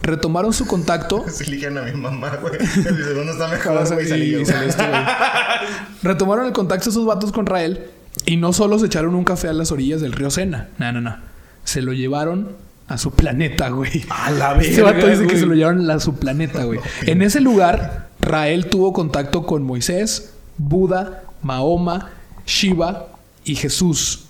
[0.02, 1.24] retomaron su contacto.
[1.30, 2.54] Se eligen a mi mamá, güey.
[2.60, 4.12] El segundo está mejor, güey.
[4.12, 5.02] y- y este, güey.
[6.02, 7.86] Retomaron el contacto esos vatos con Rael
[8.24, 10.68] y no solo se echaron un café a las orillas del río Sena.
[10.78, 11.16] No, no, no.
[11.64, 12.52] Se lo llevaron
[12.86, 14.04] a su planeta, güey.
[14.08, 16.80] A la Este verga, vato dice que se lo llevaron a su planeta, güey.
[17.02, 22.10] En ese lugar, Rael tuvo contacto con Moisés, Buda, Mahoma,
[22.46, 23.08] Shiva
[23.44, 24.24] y Jesús.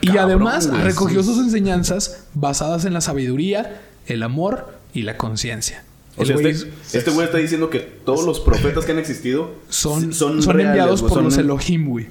[0.00, 5.16] Y cabrón, además güey, recogió sus enseñanzas basadas en la sabiduría, el amor y la
[5.16, 5.82] conciencia.
[6.16, 8.98] O El sea, güey este, este güey está diciendo que todos los profetas que han
[8.98, 12.06] existido son, son, son, reales, enviados güey, por son- los Elohim, güey.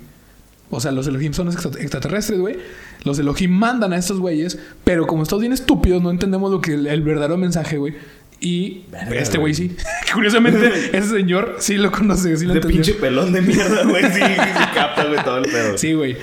[0.69, 2.57] O sea, los Elohim son extra- extraterrestres, güey.
[3.03, 6.73] Los Elohim mandan a estos güeyes, pero como estamos bien estúpidos, no entendemos lo que
[6.73, 7.93] el, el verdadero mensaje, güey.
[8.41, 9.73] Y este güey sí.
[10.13, 12.81] Curiosamente, ese señor sí lo conoce, sí lo De entendió.
[12.81, 14.03] pinche pelón de mierda, güey.
[14.05, 15.77] Sí, sí, sí, capta, güey, todo el pedo.
[15.77, 16.17] Sí, güey.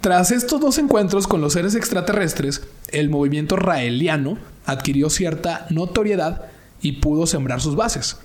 [0.00, 6.46] Tras estos dos encuentros con los seres extraterrestres, el movimiento raeliano adquirió cierta notoriedad
[6.80, 8.16] y pudo sembrar sus bases.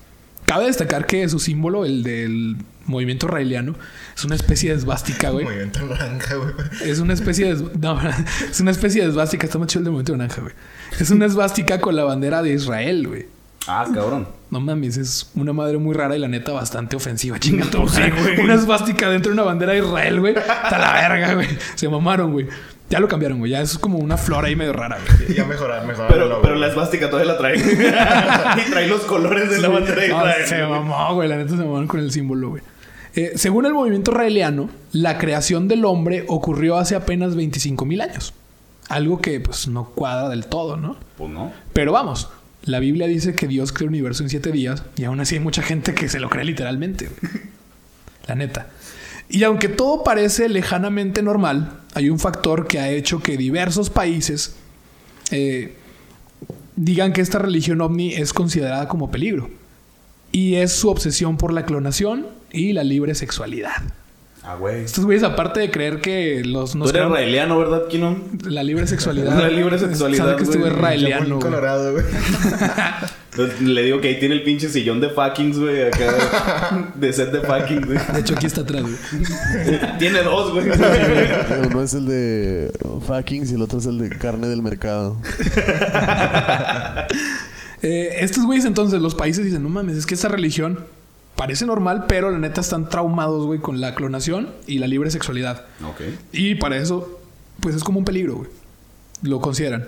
[0.46, 3.76] Cabe destacar que su símbolo, el del movimiento raeliano,
[4.16, 5.44] es una especie de esvástica, güey.
[5.44, 6.54] Movimiento naranja, güey.
[6.86, 7.70] Es una especie de...
[7.82, 8.00] No,
[8.50, 9.46] es una especie de esvástica.
[9.46, 10.54] Está más chido el de movimiento naranja, güey.
[10.98, 13.37] Es una esvástica con la bandera de Israel, güey.
[13.68, 14.28] Ah, cabrón.
[14.50, 17.40] No mames, es una madre muy rara y la neta bastante ofensiva.
[17.42, 18.14] Chinga tu madre.
[18.42, 20.36] Una esvástica dentro de una bandera de Israel, güey.
[20.38, 21.48] Está la verga, güey.
[21.76, 22.48] Se mamaron, güey.
[22.90, 23.52] Ya lo cambiaron, güey.
[23.52, 25.36] Ya es como una flor ahí medio rara, güey.
[25.36, 26.10] Ya mejorar, mejorar.
[26.10, 27.58] Pero, pero la esvástica todavía la trae.
[28.68, 30.46] y trae los colores de la bandera de No, Israel.
[30.48, 31.28] se mamó, güey.
[31.28, 32.64] La neta se mamaron con el símbolo, güey.
[33.16, 38.34] Eh, según el movimiento raeliano, la creación del hombre ocurrió hace apenas 25 mil años.
[38.90, 40.96] Algo que, pues, no cuadra del todo, ¿no?
[41.18, 41.52] Pues no.
[41.74, 42.30] Pero vamos,
[42.64, 45.42] la Biblia dice que Dios creó el universo en siete días y aún así hay
[45.42, 47.10] mucha gente que se lo cree literalmente.
[48.28, 48.68] La neta.
[49.30, 54.56] Y aunque todo parece lejanamente normal, hay un factor que ha hecho que diversos países
[55.32, 55.76] eh,
[56.76, 59.50] digan que esta religión ovni es considerada como peligro.
[60.32, 63.82] Y es su obsesión por la clonación y la libre sexualidad.
[64.50, 64.86] Ah, güey.
[64.86, 68.18] Estos güeyes, aparte de creer que los Tú eres crean- raeliano, ¿verdad, Kino?
[68.46, 69.38] la libre sexualidad.
[69.38, 70.86] La libre sexualidad, Sabe que este güey es güey.
[70.86, 71.40] raeliano, güey.
[71.42, 72.06] Colorado, güey.
[73.32, 75.88] Entonces, Le digo que ahí tiene el pinche sillón de fuckings, güey.
[75.88, 76.92] Acá.
[76.96, 78.00] De set de fuckings, güey.
[78.14, 78.96] De hecho, aquí está atrás, güey.
[80.00, 80.66] Tiene dos, güey.
[81.70, 82.72] Uno es el de
[83.06, 85.18] fuckings y el otro es el de carne del mercado.
[87.84, 90.80] Eh, estos güeyes entonces, los países dicen, no mames, es que esta religión
[91.38, 95.64] parece normal, pero la neta están traumados, güey, con la clonación y la libre sexualidad.
[95.88, 96.02] Ok.
[96.34, 97.20] Y para eso,
[97.62, 98.50] pues es como un peligro, güey.
[99.22, 99.88] Lo consideran.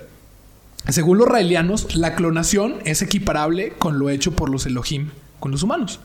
[0.88, 5.10] Según los raelianos, la clonación es equiparable con lo hecho por los Elohim
[5.42, 6.00] con los humanos.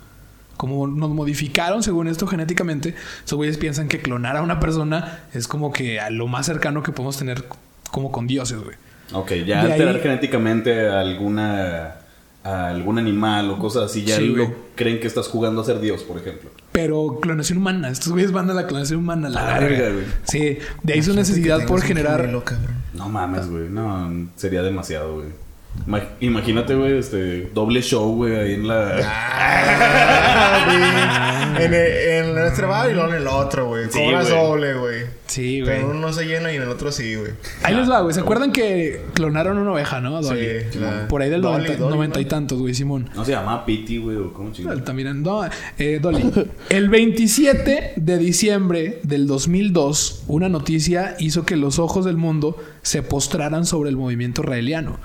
[0.56, 5.48] Como nos modificaron, según esto, genéticamente, esos güeyes piensan que clonar a una persona es
[5.48, 7.44] como que a lo más cercano que podemos tener
[7.90, 8.76] como con dioses, güey.
[9.12, 11.96] Ok, ya De alterar ahí- genéticamente alguna.
[12.44, 15.80] A algún animal o cosas así, ya Sí, lo creen que estás jugando a ser
[15.80, 16.50] Dios, por ejemplo.
[16.72, 17.88] Pero clonación humana.
[17.88, 19.28] Estos güeyes van a la clonación humana.
[19.30, 19.66] La verga.
[19.68, 20.04] verga, güey.
[20.24, 22.28] Sí, de ahí su necesidad por generar.
[22.92, 23.68] No mames, güey.
[23.70, 25.28] No, sería demasiado, güey.
[25.86, 28.96] Ima- Imagínate, güey, este doble show, güey, ahí en la.
[29.02, 30.66] Ah,
[31.60, 33.86] en, el, en nuestro bar y luego en el otro, güey.
[33.90, 35.02] Sí, Cobras doble, güey.
[35.26, 35.76] Sí, güey.
[35.78, 37.32] Pero uno se llena y en el otro sí, güey.
[37.62, 38.14] Ahí les va, güey.
[38.14, 40.20] ¿Se acuerdan que clonaron una oveja, no?
[40.20, 40.46] Dolly.
[40.70, 42.28] Sí, la- Por ahí del Dolly, 90, Dolly, 90 y ¿no?
[42.28, 43.08] tantos, güey, Simón.
[43.16, 44.82] No se llamaba Pity, güey, o cómo chingado.
[44.82, 45.40] También, no,
[45.78, 46.30] eh, Dolly.
[46.68, 53.02] El 27 de diciembre del 2002, una noticia hizo que los ojos del mundo se
[53.02, 54.98] postraran sobre el movimiento raeliano.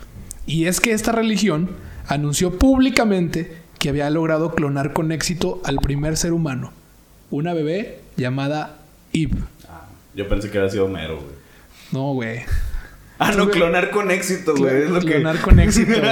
[0.45, 1.69] Y es que esta religión
[2.08, 6.73] anunció públicamente que había logrado clonar con éxito al primer ser humano,
[7.32, 8.79] una bebé llamada
[9.13, 9.38] Eve.
[10.19, 11.32] Yo pensé que había sido mero, güey.
[11.93, 12.43] No, güey.
[13.19, 14.84] Ah, no, clonar con éxito, güey.
[14.84, 15.13] Es que.
[15.13, 16.03] Clonar con éxito, güey.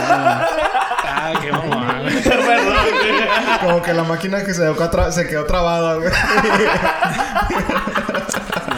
[0.00, 1.88] ah, qué mamón.
[3.60, 6.08] Como que la máquina que se quedó, tra- se quedó trabada, güey.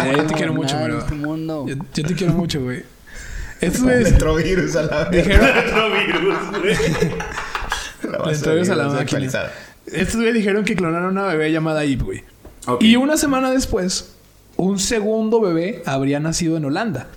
[0.02, 0.98] Eh, yo te quiero mucho, bro.
[0.98, 1.14] este.
[1.16, 2.82] Yo, yo te quiero mucho, güey.
[3.60, 5.24] Estos güeyes Entró virus a la vez.
[5.24, 5.48] dijeron...
[5.48, 6.76] Otro virus, güey.
[8.34, 9.30] Entró a la máquina.
[9.92, 12.24] Estos güeyes dijeron que clonaron a una bebé llamada Eve, güey.
[12.80, 14.14] Y una semana después,
[14.56, 17.08] un segundo bebé habría nacido en Holanda.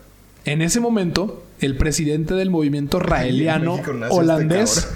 [0.46, 4.90] En ese momento, el presidente del movimiento raeliano este holandés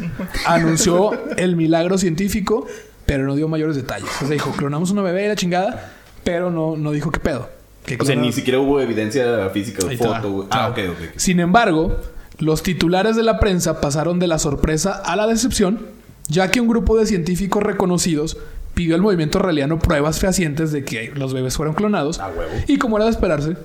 [0.46, 2.66] anunció el milagro científico,
[3.06, 4.10] pero no dio mayores detalles.
[4.18, 7.50] O sea, dijo, clonamos una bebé y la chingada, pero no, no dijo qué pedo.
[7.86, 10.70] Que O sea, ni siquiera hubo evidencia física foto, Ah, va.
[10.70, 10.98] ok, ok.
[11.16, 11.98] Sin embargo,
[12.40, 15.86] los titulares de la prensa pasaron de la sorpresa a la decepción,
[16.28, 18.38] ya que un grupo de científicos reconocidos
[18.74, 22.20] pidió al movimiento raeliano pruebas fehacientes de que los bebés fueron clonados.
[22.20, 22.52] A huevo.
[22.68, 23.56] Y como era de esperarse,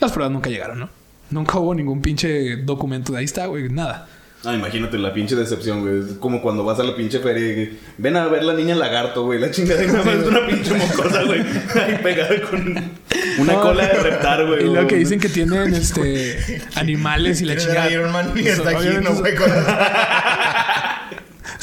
[0.00, 0.88] las pruebas nunca llegaron, ¿no?
[1.30, 4.08] Nunca hubo ningún pinche documento de ahí está, güey, nada.
[4.44, 6.00] Ah, imagínate la pinche decepción, güey.
[6.00, 9.24] Es como cuando vas a la pinche feria y ven a ver la niña lagarto,
[9.24, 9.38] güey.
[9.38, 11.40] La chingada nada más una pinche mocosa, güey.
[11.40, 12.92] Ahí pegada con
[13.38, 13.60] una No.
[13.60, 14.66] cola de reptar, güey.
[14.66, 17.88] Y lo que dicen que tienen este animales y la chingada.
[17.90, 19.34] Iron Man y está aquí, no, güey.
[19.36, 19.48] con-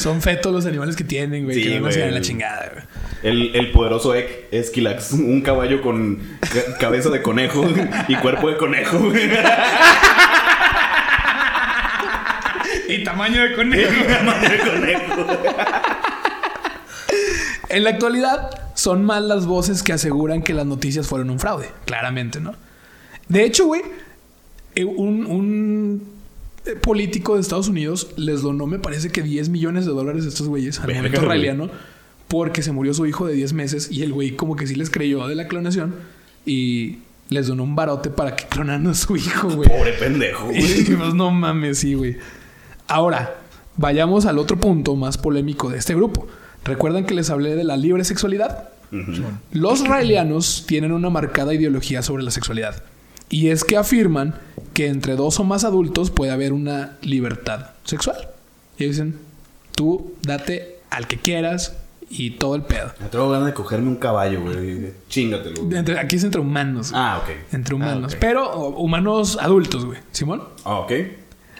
[0.00, 1.56] Son fetos los animales que tienen, güey.
[1.56, 1.92] Sí, que no güey.
[1.92, 2.84] se la chingada, güey.
[3.22, 5.12] El, el poderoso Ek Esquilax.
[5.12, 7.66] Un caballo con ca- cabeza de conejo
[8.08, 8.98] y cuerpo de conejo.
[12.88, 13.92] Y tamaño de conejo.
[14.24, 15.26] Madre de conejo.
[17.68, 21.68] En la actualidad, son más las voces que aseguran que las noticias fueron un fraude.
[21.84, 22.54] Claramente, ¿no?
[23.28, 23.82] De hecho, güey,
[24.74, 26.19] eh, un, un,
[26.82, 30.48] político de Estados Unidos les donó, me parece que 10 millones de dólares a estos
[30.48, 31.38] güeyes al Verga, movimiento güey.
[31.38, 31.70] israeliano
[32.28, 34.88] porque se murió su hijo de 10 meses y el güey como que sí les
[34.90, 35.94] creyó de la clonación
[36.46, 39.68] y les donó un barote para que clonaran a su hijo, güey.
[39.68, 40.80] Pobre pendejo, güey.
[40.80, 42.16] Y pues no mames, sí, güey.
[42.88, 43.36] Ahora,
[43.76, 46.26] vayamos al otro punto más polémico de este grupo.
[46.64, 48.68] ¿Recuerdan que les hablé de la libre sexualidad?
[49.52, 52.82] Los raelianos tienen una marcada ideología sobre la sexualidad.
[53.30, 54.34] Y es que afirman
[54.74, 58.16] que entre dos o más adultos puede haber una libertad sexual.
[58.78, 59.18] Y dicen,
[59.74, 61.76] tú date al que quieras
[62.08, 62.90] y todo el pedo.
[63.00, 64.92] Me tengo ganas de cogerme un caballo, güey.
[65.08, 65.62] Chingatelo.
[65.64, 65.78] güey.
[65.78, 66.90] Entre- aquí es entre humanos.
[66.92, 67.54] Ah, ok.
[67.54, 68.12] Entre humanos.
[68.12, 68.20] Ah, ok.
[68.20, 70.00] Pero humanos adultos, güey.
[70.10, 70.42] ¿Simón?
[70.64, 70.92] Ah, ok.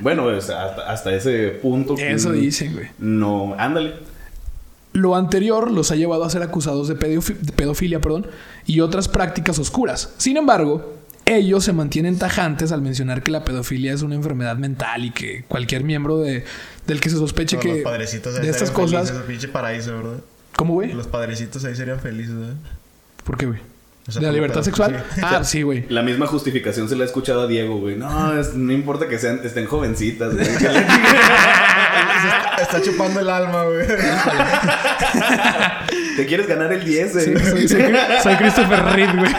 [0.01, 1.95] Bueno, pues, hasta, hasta ese punto.
[1.99, 2.87] Eso dicen, güey.
[2.99, 3.95] No, ándale.
[4.93, 8.27] Lo anterior los ha llevado a ser acusados de, pedofi- de pedofilia perdón,
[8.67, 10.15] y otras prácticas oscuras.
[10.17, 10.95] Sin embargo,
[11.37, 15.45] ellos se mantienen tajantes al mencionar que la pedofilia es una enfermedad mental y que
[15.49, 16.45] cualquier miembro de,
[16.87, 19.11] del que se sospeche Pero que los padrecitos ahí de estas cosas...
[19.27, 20.19] Pinche paraíso, ¿verdad?
[20.57, 20.93] ¿Cómo, güey?
[20.93, 22.55] Los padrecitos ahí serían felices, ¿verdad?
[23.25, 23.61] ¿Por qué, güey?
[24.09, 25.05] O sea, ¿De la libertad sexual?
[25.15, 25.21] sí.
[25.23, 25.85] Ah, sí, güey.
[25.89, 27.97] La misma justificación se la he escuchado a Diego, güey.
[27.97, 30.47] No, es- no importa que sean, estén jovencitas, güey.
[32.61, 33.87] Está chupando el alma, güey.
[36.17, 37.25] Te quieres ganar el 10, güey.
[37.25, 39.33] Sí, soy, soy- soy Christopher Reed, güey.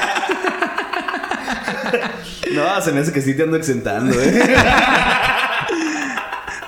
[2.54, 4.32] No, se me hace que sí te ando exentando, eh.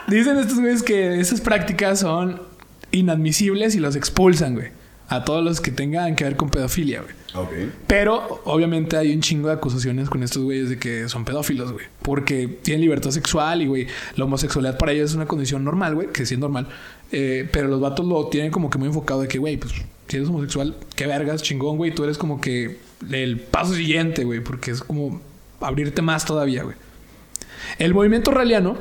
[0.08, 2.42] Dicen estos güeyes que esas prácticas son
[2.92, 4.68] inadmisibles y los expulsan, güey.
[5.10, 7.14] A todos los que tengan que ver con pedofilia, güey.
[7.36, 7.72] Ok.
[7.88, 11.86] Pero obviamente hay un chingo de acusaciones con estos güeyes de que son pedófilos, güey.
[12.02, 16.08] Porque tienen libertad sexual y, güey, la homosexualidad para ellos es una condición normal, güey,
[16.08, 16.68] que sí es normal.
[17.12, 19.74] Eh, pero los vatos lo tienen como que muy enfocado de que, güey, pues
[20.08, 21.94] si eres homosexual, qué vergas, chingón, güey.
[21.94, 22.80] Tú eres como que
[23.12, 25.22] el paso siguiente, güey, porque es como
[25.64, 26.76] abrirte más todavía, güey.
[27.80, 28.78] El movimiento raeliano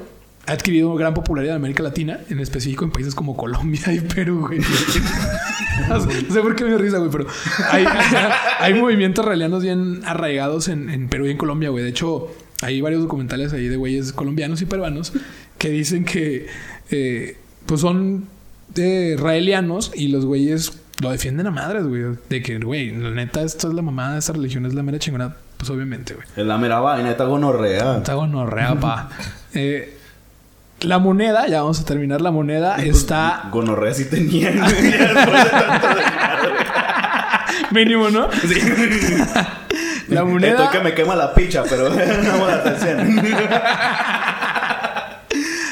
[0.47, 4.47] ha adquirido gran popularidad en América Latina, en específico en países como Colombia y Perú,
[4.49, 4.59] güey.
[5.89, 7.27] no, sé, por qué me risa, güey, pero
[7.71, 7.85] hay,
[8.59, 11.85] hay movimientos raelianos bien arraigados en, en Perú y en Colombia, güey.
[11.85, 12.29] De hecho,
[12.63, 15.13] hay varios documentales ahí de güeyes colombianos y peruanos
[15.59, 16.47] que dicen que
[16.91, 18.27] eh, pues son
[18.75, 22.03] de raelianos y los güeyes lo defienden a madres, güey.
[22.29, 25.37] De que, güey, la neta, esto es la mamada, esta religión es la mera chingona.
[25.63, 26.27] Pues obviamente, güey.
[26.37, 27.99] Es la mera vaina, esta gonorrea.
[27.99, 29.09] Está gonorrea, pa.
[29.55, 29.97] Eh,
[30.81, 32.21] la moneda, ya vamos a terminar.
[32.21, 34.99] La moneda está Gonorrea sí desmadre.
[37.71, 38.29] mínimo, ¿no?
[38.33, 38.57] Sí.
[40.09, 43.23] La moneda, que me quema la picha, pero no la atención.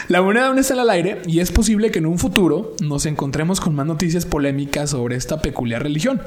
[0.07, 3.07] la moneda aún está en el aire y es posible que en un futuro nos
[3.07, 6.21] encontremos con más noticias polémicas sobre esta peculiar religión.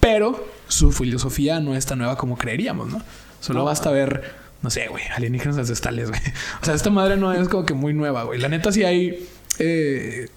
[0.00, 3.02] Pero su filosofía no es tan nueva como creeríamos, ¿no?
[3.40, 4.32] Solo basta ver,
[4.62, 6.20] no sé, güey, alienígenas ancestrales, güey.
[6.62, 8.40] O sea, esta madre no es como que muy nueva, güey.
[8.40, 9.26] La neta sí hay
[9.58, 10.28] eh,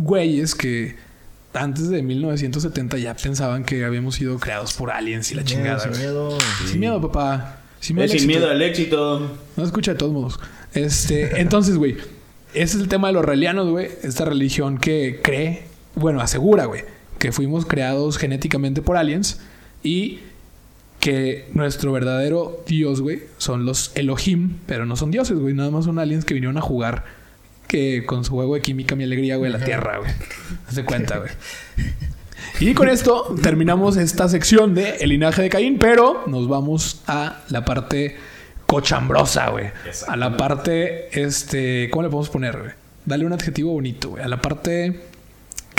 [0.00, 0.96] güeyes que
[1.52, 5.80] antes de 1970 ya pensaban que habíamos sido creados por aliens y la chingada.
[5.80, 6.38] Sin miedo.
[6.66, 7.60] Sin miedo, papá.
[7.80, 8.40] Sin miedo, Es al sin éxito.
[8.46, 9.38] miedo al éxito.
[9.56, 10.40] No escucha de todos modos.
[10.74, 11.96] Este, entonces, güey,
[12.54, 13.88] ese es el tema de los relianos, güey.
[14.02, 15.64] Esta religión que cree,
[15.96, 16.84] bueno, asegura, güey,
[17.20, 19.40] que fuimos creados genéticamente por aliens
[19.84, 20.20] y
[20.98, 25.84] que nuestro verdadero Dios, güey, son los Elohim, pero no son dioses, güey, nada más
[25.84, 27.04] son aliens que vinieron a jugar
[27.68, 30.10] que con su juego de química mi alegría, güey, la tierra, güey.
[30.66, 31.30] Haz cuenta, güey.
[32.58, 37.42] Y con esto terminamos esta sección de El linaje de Caín, pero nos vamos a
[37.50, 38.16] la parte
[38.66, 39.66] cochambrosa, güey.
[40.08, 42.72] A la parte, este, ¿cómo le podemos poner, güey?
[43.04, 44.22] Dale un adjetivo bonito, güey.
[44.22, 45.09] A la parte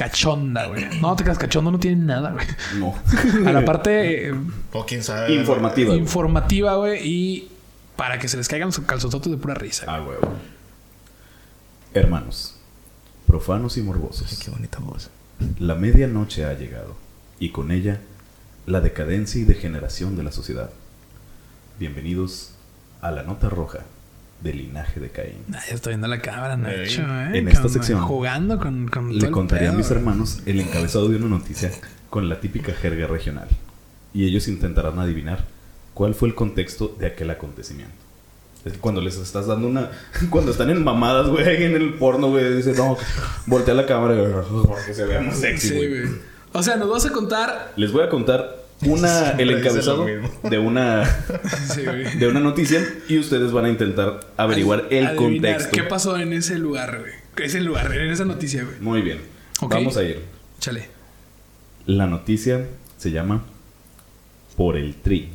[0.02, 1.00] cachonda, güey.
[1.00, 2.46] No te creas, cachondo no tiene nada, güey.
[2.78, 2.96] No.
[3.48, 4.34] A la parte eh,
[4.74, 5.34] O quién sabe.
[5.34, 5.90] Informativa.
[5.90, 6.00] güey.
[6.00, 7.52] informativa, güey, y
[7.96, 9.86] para que se les caigan los calzototes de pura risa.
[9.86, 9.98] güey.
[9.98, 10.34] Ah, huevo.
[11.94, 12.56] Hermanos,
[13.28, 14.40] profanos y morbosos.
[14.44, 15.10] Qué bonita voz.
[15.60, 16.96] La medianoche ha llegado,
[17.40, 18.00] y con ella
[18.66, 20.72] la decadencia y degeneración de la sociedad.
[21.80, 22.54] Bienvenidos
[23.02, 23.80] a la nota roja
[24.44, 25.44] del linaje de Caín.
[25.54, 27.38] Ah, ya estoy viendo la cámara, Nacho, eh.
[27.38, 31.18] En esta Con- sección, Jugando con, con Le contaré a mis hermanos el encabezado de
[31.18, 31.72] una noticia
[32.10, 33.48] con la típica jerga regional,
[34.14, 35.46] y ellos intentarán adivinar
[35.94, 37.94] cuál fue el contexto de aquel acontecimiento.
[38.66, 39.90] Es que cuando les estás dando una.
[40.30, 42.96] Cuando están en mamadas, güey, en el porno, güey, dice, no,
[43.48, 44.32] voltea la cámara, güey,
[44.68, 46.04] porque se vea más sexy, Sí, güey.
[46.54, 47.72] O sea, nos vas a contar.
[47.76, 50.06] Les voy a contar una, el encabezado
[50.44, 51.06] de una,
[51.74, 55.72] Sí, de una noticia y ustedes van a intentar averiguar el Adivinar contexto.
[55.72, 57.46] ¿Qué pasó en ese lugar, güey?
[57.46, 58.80] Ese lugar, en esa noticia, güey.
[58.80, 59.20] Muy bien.
[59.62, 60.22] Vamos a ir.
[60.60, 60.90] Chale.
[61.86, 62.68] La noticia
[62.98, 63.44] se llama
[64.56, 65.30] Por el Tri.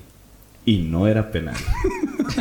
[0.65, 1.55] Y no era penal.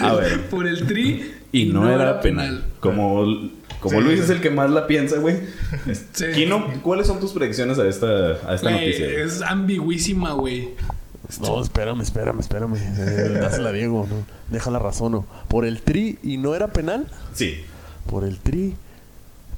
[0.00, 0.48] a ver.
[0.48, 1.32] Por el tri.
[1.52, 2.64] Y no, era, penal.
[2.80, 3.50] Como,
[3.82, 4.04] como Sí.
[4.06, 5.36] Luis es el que más la piensa, güey.
[6.12, 6.24] Sí.
[6.34, 9.06] Kino, ¿cuáles son tus predicciones a esta, a esta Güey, noticia?
[9.06, 9.20] güey?
[9.20, 10.70] es ambiguísima, güey.
[11.40, 12.76] No, espérame, espérame, espérame.
[12.76, 14.16] Eh, dásela a Diego, ¿no?
[14.50, 15.26] Déjala razono.
[15.48, 17.06] Por el tri y no era penal.
[17.34, 17.62] Sí.
[18.06, 18.74] Por el tri.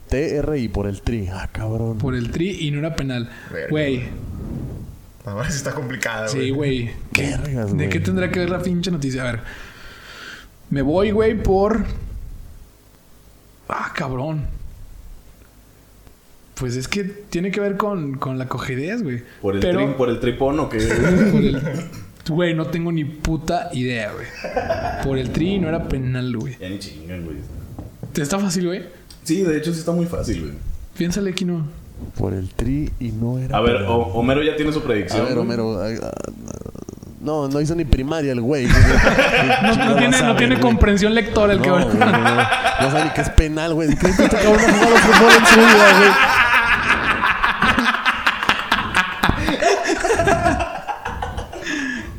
[0.09, 1.29] TRI, por el tri.
[1.33, 1.99] Ah, cabrón.
[1.99, 3.29] Por el tri y no era penal.
[3.71, 4.05] Güey.
[5.25, 6.91] Ahora sí está complicada, Sí, güey.
[7.13, 7.89] ¿Qué- Vergas, ¿De güey.
[7.89, 9.23] qué tendrá que ver la pinche noticia?
[9.23, 9.41] A ver.
[10.71, 11.85] Me voy, güey, por.
[13.69, 14.43] Ah, cabrón.
[16.55, 19.23] Pues es que tiene que ver con, con la cogidez, güey.
[19.43, 20.79] Por el, Pero, tri- por el tripón o qué.
[21.33, 21.63] por el-
[22.29, 24.27] Güey, no tengo ni puta idea, güey.
[25.05, 26.57] Por el tri no era penal, güey.
[26.59, 27.37] ya ni chingan, güey.
[28.15, 28.83] ¿Te está fácil, güey?
[29.25, 30.53] Sí, de hecho sí está muy fácil, güey.
[30.97, 31.67] Piénsale, Kino.
[32.17, 33.91] Por el tri y no era A ver, penal.
[33.91, 35.25] O- Homero ya tiene su A predicción.
[35.27, 35.47] ver, güey.
[35.47, 35.81] Homero.
[37.25, 38.69] No, no hizo ni primaria el güey.
[39.63, 41.85] No, no tiene, no tiene comprensión lectora el No, cabrón.
[41.89, 42.35] güey, no, no.
[42.37, 43.89] No sabe ni qué es penal, güey.
[43.97, 46.11] ¿Qué este cabrón ha jugado fútbol en su vida, güey?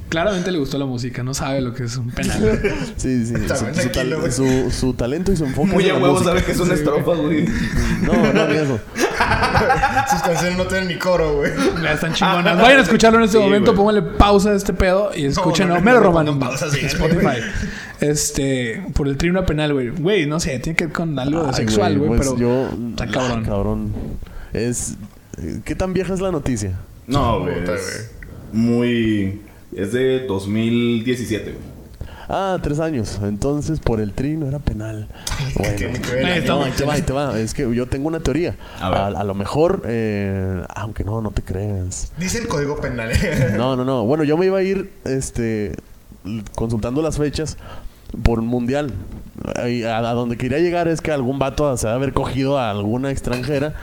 [0.09, 2.61] Claramente le gustó la música, no sabe lo que es un penal.
[2.95, 3.33] Sí, sí.
[3.35, 5.73] Está Su, su tal- su- su talento y su enfoque.
[5.73, 7.47] Muy a huevo sabe que es una estrofa, güey.
[8.01, 8.79] No, no, ni eso.
[10.09, 11.51] Sus canciones no tienen ni coro, güey.
[11.81, 12.57] Ya están chingonas.
[12.61, 13.77] Vayan a escucharlo en este Sí, momento, güey.
[13.85, 16.39] pónganle pausa a este pedo y escuchen no, a no, Homero no, Román no, en
[16.39, 17.37] pausa, sí, Spotify.
[17.99, 19.89] Este, por el tribuna penal, güey.
[19.89, 22.69] Güey, no sé, tiene que ver con algo Ay, sexual, güey, pues pero yo.
[22.91, 23.45] está cabrón.
[23.45, 23.93] Cabrón.
[24.53, 24.95] Es.
[25.63, 26.73] ¿Qué tan vieja es la noticia?
[27.07, 27.55] No, güey.
[27.63, 28.11] Es
[28.53, 29.41] muy.
[29.75, 31.74] Es de 2017, güey.
[32.27, 33.19] Ah, tres años.
[33.23, 35.07] Entonces, por el tri no era penal.
[35.55, 35.87] Bueno.
[36.47, 37.39] No, ahí te va, ahí te va.
[37.39, 38.55] Es que yo tengo una teoría.
[38.79, 38.99] A ver.
[38.99, 42.11] A, a lo mejor, eh, aunque no, no te creas.
[42.17, 43.11] Dice el código penal.
[43.57, 44.05] No, no, no.
[44.05, 45.75] Bueno, yo me iba a ir, este,
[46.55, 47.57] consultando las fechas
[48.23, 48.91] por un mundial.
[49.55, 52.71] A, a donde quería llegar es que algún vato se va a haber cogido a
[52.71, 53.73] alguna extranjera.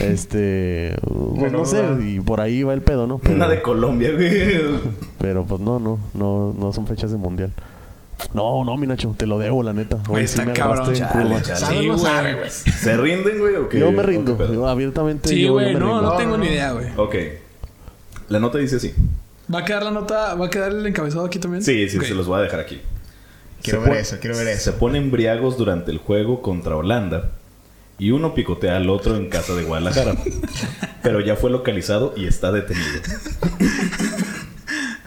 [0.00, 0.94] Este,
[1.38, 3.18] pues, no sé, y por ahí va el pedo, ¿no?
[3.18, 4.60] Pero, Una de Colombia, güey.
[5.18, 7.52] pero pues no, no, no, no son fechas de mundial.
[8.34, 9.98] No, no, mi Nacho, te lo debo, la neta.
[10.06, 10.92] Güey, sí está cabrón.
[10.94, 11.98] Chale, Sí, güey.
[11.98, 12.50] sabe, güey.
[12.50, 13.54] ¿Se rinden, güey?
[13.56, 13.78] ¿o qué?
[13.78, 15.28] Yo me ¿O qué rindo, yo abiertamente.
[15.28, 16.02] Sí, yo- yo güey, me no, rindo.
[16.02, 16.86] no tengo ni idea, güey.
[16.96, 17.14] Ok.
[18.28, 18.94] La nota dice así.
[19.52, 21.62] ¿Va a quedar la nota, va a quedar el encabezado aquí también?
[21.62, 22.80] Sí, sí, se los voy a dejar aquí.
[23.62, 24.74] Quiero Se ver eso, quiero ver Se eso.
[24.78, 27.30] ponen briagos durante el juego contra Holanda
[27.98, 30.14] y uno picotea al otro en casa de Guadalajara.
[31.02, 33.00] pero ya fue localizado y está detenido.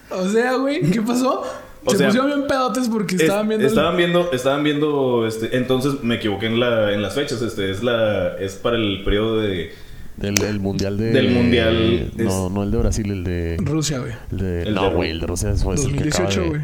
[0.09, 1.43] O sea, güey, ¿qué pasó?
[1.83, 3.65] O Se sea, pusieron bien pedotes porque Es- estaban viendo...
[3.65, 7.71] el- estaban viendo, estaban viendo, este, entonces me equivoqué en la, en las fechas, este,
[7.71, 9.71] es la, es para el periodo de,
[10.17, 11.11] Del el mundial de.
[11.11, 13.57] Del mundial No, es- no el de Brasil, el de.
[13.59, 14.11] Rusia, güey.
[14.31, 16.49] El de El no, de- güey, el de Rusia fue el que acaba 2018, de-
[16.49, 16.61] güey.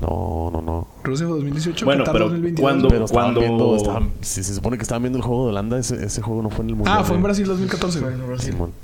[0.00, 0.88] No, no, no.
[1.04, 2.60] Rusia fue 2018, Bueno, Qatar pero 2022.
[2.62, 5.78] cuando- Pero cuando- viendo, estaban- si se supone que estaban viendo el juego de Holanda,
[5.78, 6.96] ese, ese juego no fue en el mundial.
[7.00, 8.14] Ah, fue en Brasil 2014, güey.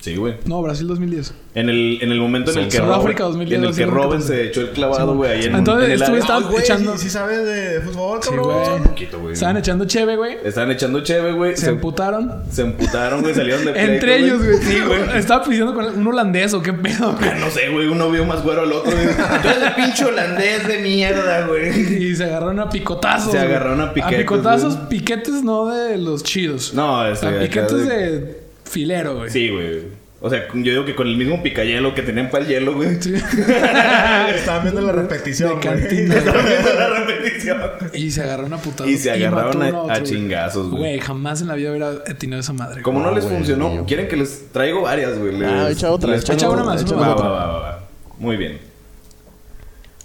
[0.00, 0.34] Sí, güey.
[0.44, 1.32] No, Brasil 2010.
[1.54, 4.06] En el, en el momento en el que Sudáfrica Robin, 2010, en el que 2014.
[4.08, 6.18] Robin se echó el clavado, güey, ahí en, Entonces, en el área.
[6.18, 8.44] estaban Ah, echando- sí, sí sabes de fútbol, Sí, cabrón.
[8.46, 8.76] güey.
[8.76, 9.32] Un poquito, güey.
[9.34, 10.36] Estaban echando cheve, güey.
[10.44, 11.56] Estaban echando cheve, güey.
[11.56, 12.42] Se emputaron.
[12.50, 14.58] se emputaron, güey, salieron de pleito, Entre ellos, güey.
[14.58, 15.00] Sí, güey.
[15.18, 17.40] Estaba pidiendo con un holandés o qué pedo, güey.
[17.40, 18.90] No sé, güey, uno vio más güero al otro.
[18.90, 19.06] güey.
[19.42, 22.02] Tú eres el pinche holandés de mierda, güey.
[22.10, 23.32] Y se agarraron a picotazos.
[23.32, 24.88] Se agarraron a piquetes, picotazos, güey.
[24.88, 26.74] piquetes no de los chidos.
[26.74, 29.30] No, este, A piquetes de- de filero, güey.
[29.30, 29.98] Sí, güey.
[30.20, 33.00] O sea, yo digo que con el mismo picayelo que tenían para el hielo, güey.
[33.00, 33.14] Sí.
[34.34, 35.78] Estaban viendo la repetición, güey.
[36.10, 37.58] Estaban viendo la repetición.
[37.94, 38.88] Y se agarraron a putazos.
[38.92, 40.80] Y se agarraron mató a- a chingazos, güey.
[40.82, 42.82] Güey, jamás en la vida hubiera tenido esa madre.
[42.82, 45.38] Como no Ah, les güey, funcionó, quieren que les traigo varias, güey.
[45.38, 47.24] Les- Ah, echa otra, les echa una más, echa una Va, más.
[47.24, 47.88] va, va, va, va.
[48.18, 48.58] Muy bien.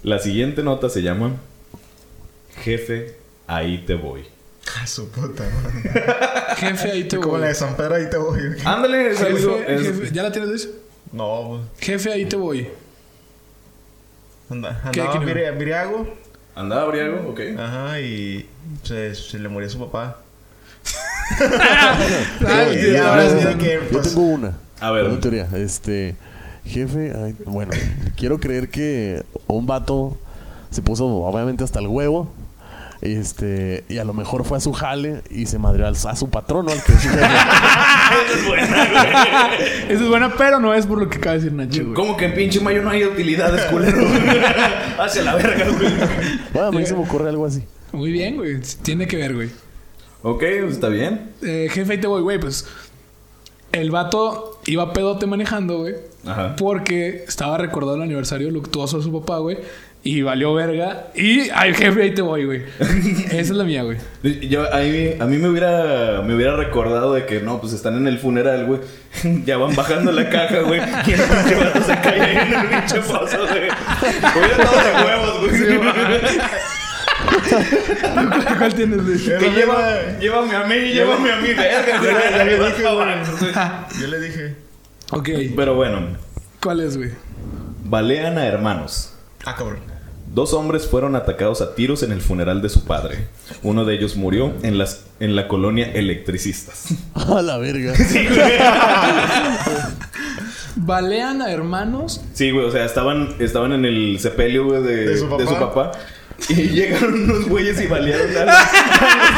[0.03, 1.31] La siguiente nota se llama
[2.63, 3.15] Jefe,
[3.47, 4.25] ahí te voy.
[4.81, 6.05] A su puta madre.
[6.57, 7.41] Jefe, ahí te Como voy.
[7.41, 8.39] la de San Pedro, ahí te voy.
[8.65, 10.09] Ándale, es algo- Jefe, es- jefe.
[10.13, 10.69] ¿Ya la tienes, Luis?
[11.11, 11.85] No, pues.
[11.85, 12.69] Jefe, ahí te voy.
[14.49, 16.07] Anda, ¿Qué, andaba viriago.
[16.55, 17.29] ¿Andaba briago?
[17.29, 17.39] Ok.
[17.57, 18.47] Ajá, y
[18.83, 20.19] se, se le murió su papá.
[22.41, 24.57] Yo pues, tengo una.
[24.79, 25.05] A ver.
[25.05, 25.47] Una teoría.
[25.55, 26.15] Este.
[26.65, 27.71] Jefe, ay, bueno,
[28.15, 30.17] quiero creer que un vato
[30.71, 32.31] se puso obviamente hasta el huevo
[33.01, 36.29] Este, y a lo mejor fue a su jale y se madreó al- a su
[36.29, 36.71] patrón, ¿no?
[36.71, 36.93] Al que
[39.89, 41.93] Esa es buena, pero no es por lo que acaba de decir Nacho, güey.
[41.93, 43.97] ¿Cómo que en pinche mayo no hay utilidades, culero?
[44.99, 45.91] Hacia la verga, güey.
[46.53, 47.63] Bueno, a mí se me ocurre algo así.
[47.91, 48.59] Muy bien, güey.
[48.81, 49.49] Tiene que ver, güey.
[50.21, 51.31] Ok, pues está bien.
[51.41, 52.39] Eh, jefe, ahí te voy, güey.
[52.39, 52.65] Pues
[53.73, 55.95] el vato iba pedote manejando, güey.
[56.25, 56.55] Ajá.
[56.57, 59.57] Porque estaba recordando el aniversario luctuoso de su papá, güey.
[60.05, 61.07] Y valió verga.
[61.15, 62.63] Y, ay, jefe, ahí te voy, güey.
[63.25, 63.97] Esa es la mía, güey.
[64.49, 67.95] Yo, a, mí, a mí me hubiera me hubiera recordado de que no, pues están
[67.95, 68.79] en el funeral, güey.
[69.45, 70.79] Ya van bajando la caja, güey.
[71.07, 73.69] Y el pinche vato se cae ahí en el pinche güey.
[74.35, 76.39] Hubiera estado de huevos, güey.
[78.57, 79.17] ¿Cuál tienes, güey?
[79.39, 81.67] que lleva, llévame a mí, llévame a mí, güey.
[81.99, 82.57] Güey.
[82.57, 82.71] güey.
[84.01, 84.55] Yo le dije.
[85.11, 85.29] Ok.
[85.55, 86.07] Pero bueno,
[86.61, 87.11] ¿Cuál es, güey?
[87.83, 89.13] balean a hermanos.
[89.45, 89.79] Ah, cabrón.
[90.33, 93.27] Dos hombres fueron atacados a tiros en el funeral de su padre.
[93.61, 96.87] Uno de ellos murió en, las, en la colonia Electricistas.
[97.13, 97.93] A la verga.
[100.75, 102.19] Balean a hermanos.
[102.33, 105.43] Sí, güey, o sea, estaban, estaban en el sepelio, güey, de, ¿De su papá?
[105.43, 105.91] de su papá.
[106.49, 109.33] Y llegaron unos güeyes y balearon a los, a los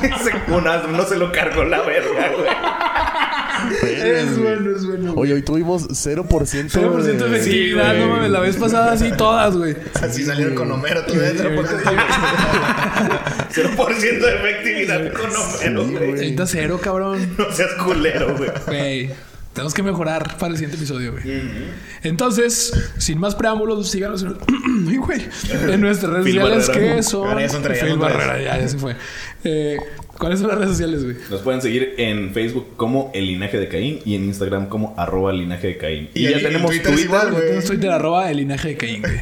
[0.00, 0.20] hermanos.
[0.22, 2.48] Se- una- no se lo cargó la verga, güey.
[3.82, 5.12] Es bueno, es bueno.
[5.14, 8.30] Oye, hoy tuvimos 0%, 0% de efectividad, Sí, no mames.
[8.30, 9.76] La vez pasada sí, todas, güey.
[10.02, 11.32] Así salieron con Homero todavía.
[11.32, 11.44] 0%
[14.20, 16.10] de efectividad con Homero, güey.
[16.16, 17.34] Ahorita cero, cabrón.
[17.38, 18.50] No seas culero, güey.
[18.66, 19.10] Güey.
[19.52, 21.24] Tenemos que mejorar para el siguiente episodio, güey.
[22.02, 27.38] Entonces, sin más preámbulos, síganos en, nuestras redes sociales que son.
[27.38, 27.98] Ya tres.
[27.98, 28.96] Barrera, ya, ya se fue.
[29.44, 29.76] Eh,
[30.18, 31.16] ¿Cuáles son las redes sociales, güey?
[31.30, 35.32] Nos pueden seguir en Facebook como El Linaje de Caín y en Instagram como arroba
[35.32, 36.10] Linaje de Caín.
[36.14, 37.42] Y, Y ya en- tenemos en Twitter Twitter, es igual, güey.
[37.44, 39.20] Tenemos Twitter, arroba el linaje de Caín, güey.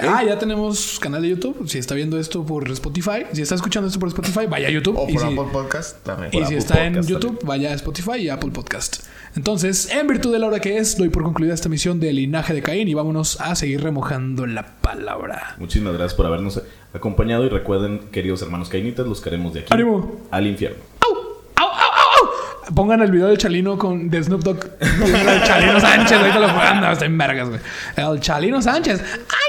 [0.00, 1.68] Ah, ya tenemos canal de YouTube.
[1.68, 4.96] Si está viendo esto por Spotify, si está escuchando esto por Spotify, vaya a YouTube.
[4.96, 6.30] O y por si, Apple Podcast también.
[6.32, 9.04] y si está en YouTube, vaya a Spotify y Apple Podcast.
[9.36, 12.54] Entonces, en virtud de la hora que es, doy por concluida esta misión del linaje
[12.54, 15.54] de Caín y vámonos a seguir remojando la palabra.
[15.58, 16.62] Muchísimas gracias por habernos
[16.94, 20.22] acompañado y recuerden, queridos hermanos cainitas, los queremos de aquí ¡Ánimo!
[20.30, 20.78] al infierno.
[21.00, 21.14] ¡Au!
[21.56, 22.28] ¡Au, au, au,
[22.68, 22.74] au!
[22.74, 24.64] Pongan el video del Chalino con de Snoop Dogg.
[24.80, 26.80] El Chalino Sánchez, ahorita lo pongan.
[26.80, 27.60] No, está en vergas, güey.
[27.96, 29.00] El Chalino Sánchez.
[29.00, 29.47] ¡Ay, ay, ay, ay, ay, ay, ay!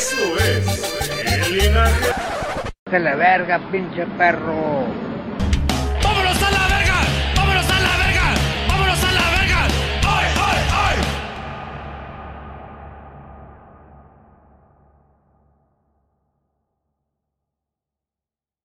[0.00, 2.10] Esto es el linaje
[2.90, 4.86] la verga, pinche perro.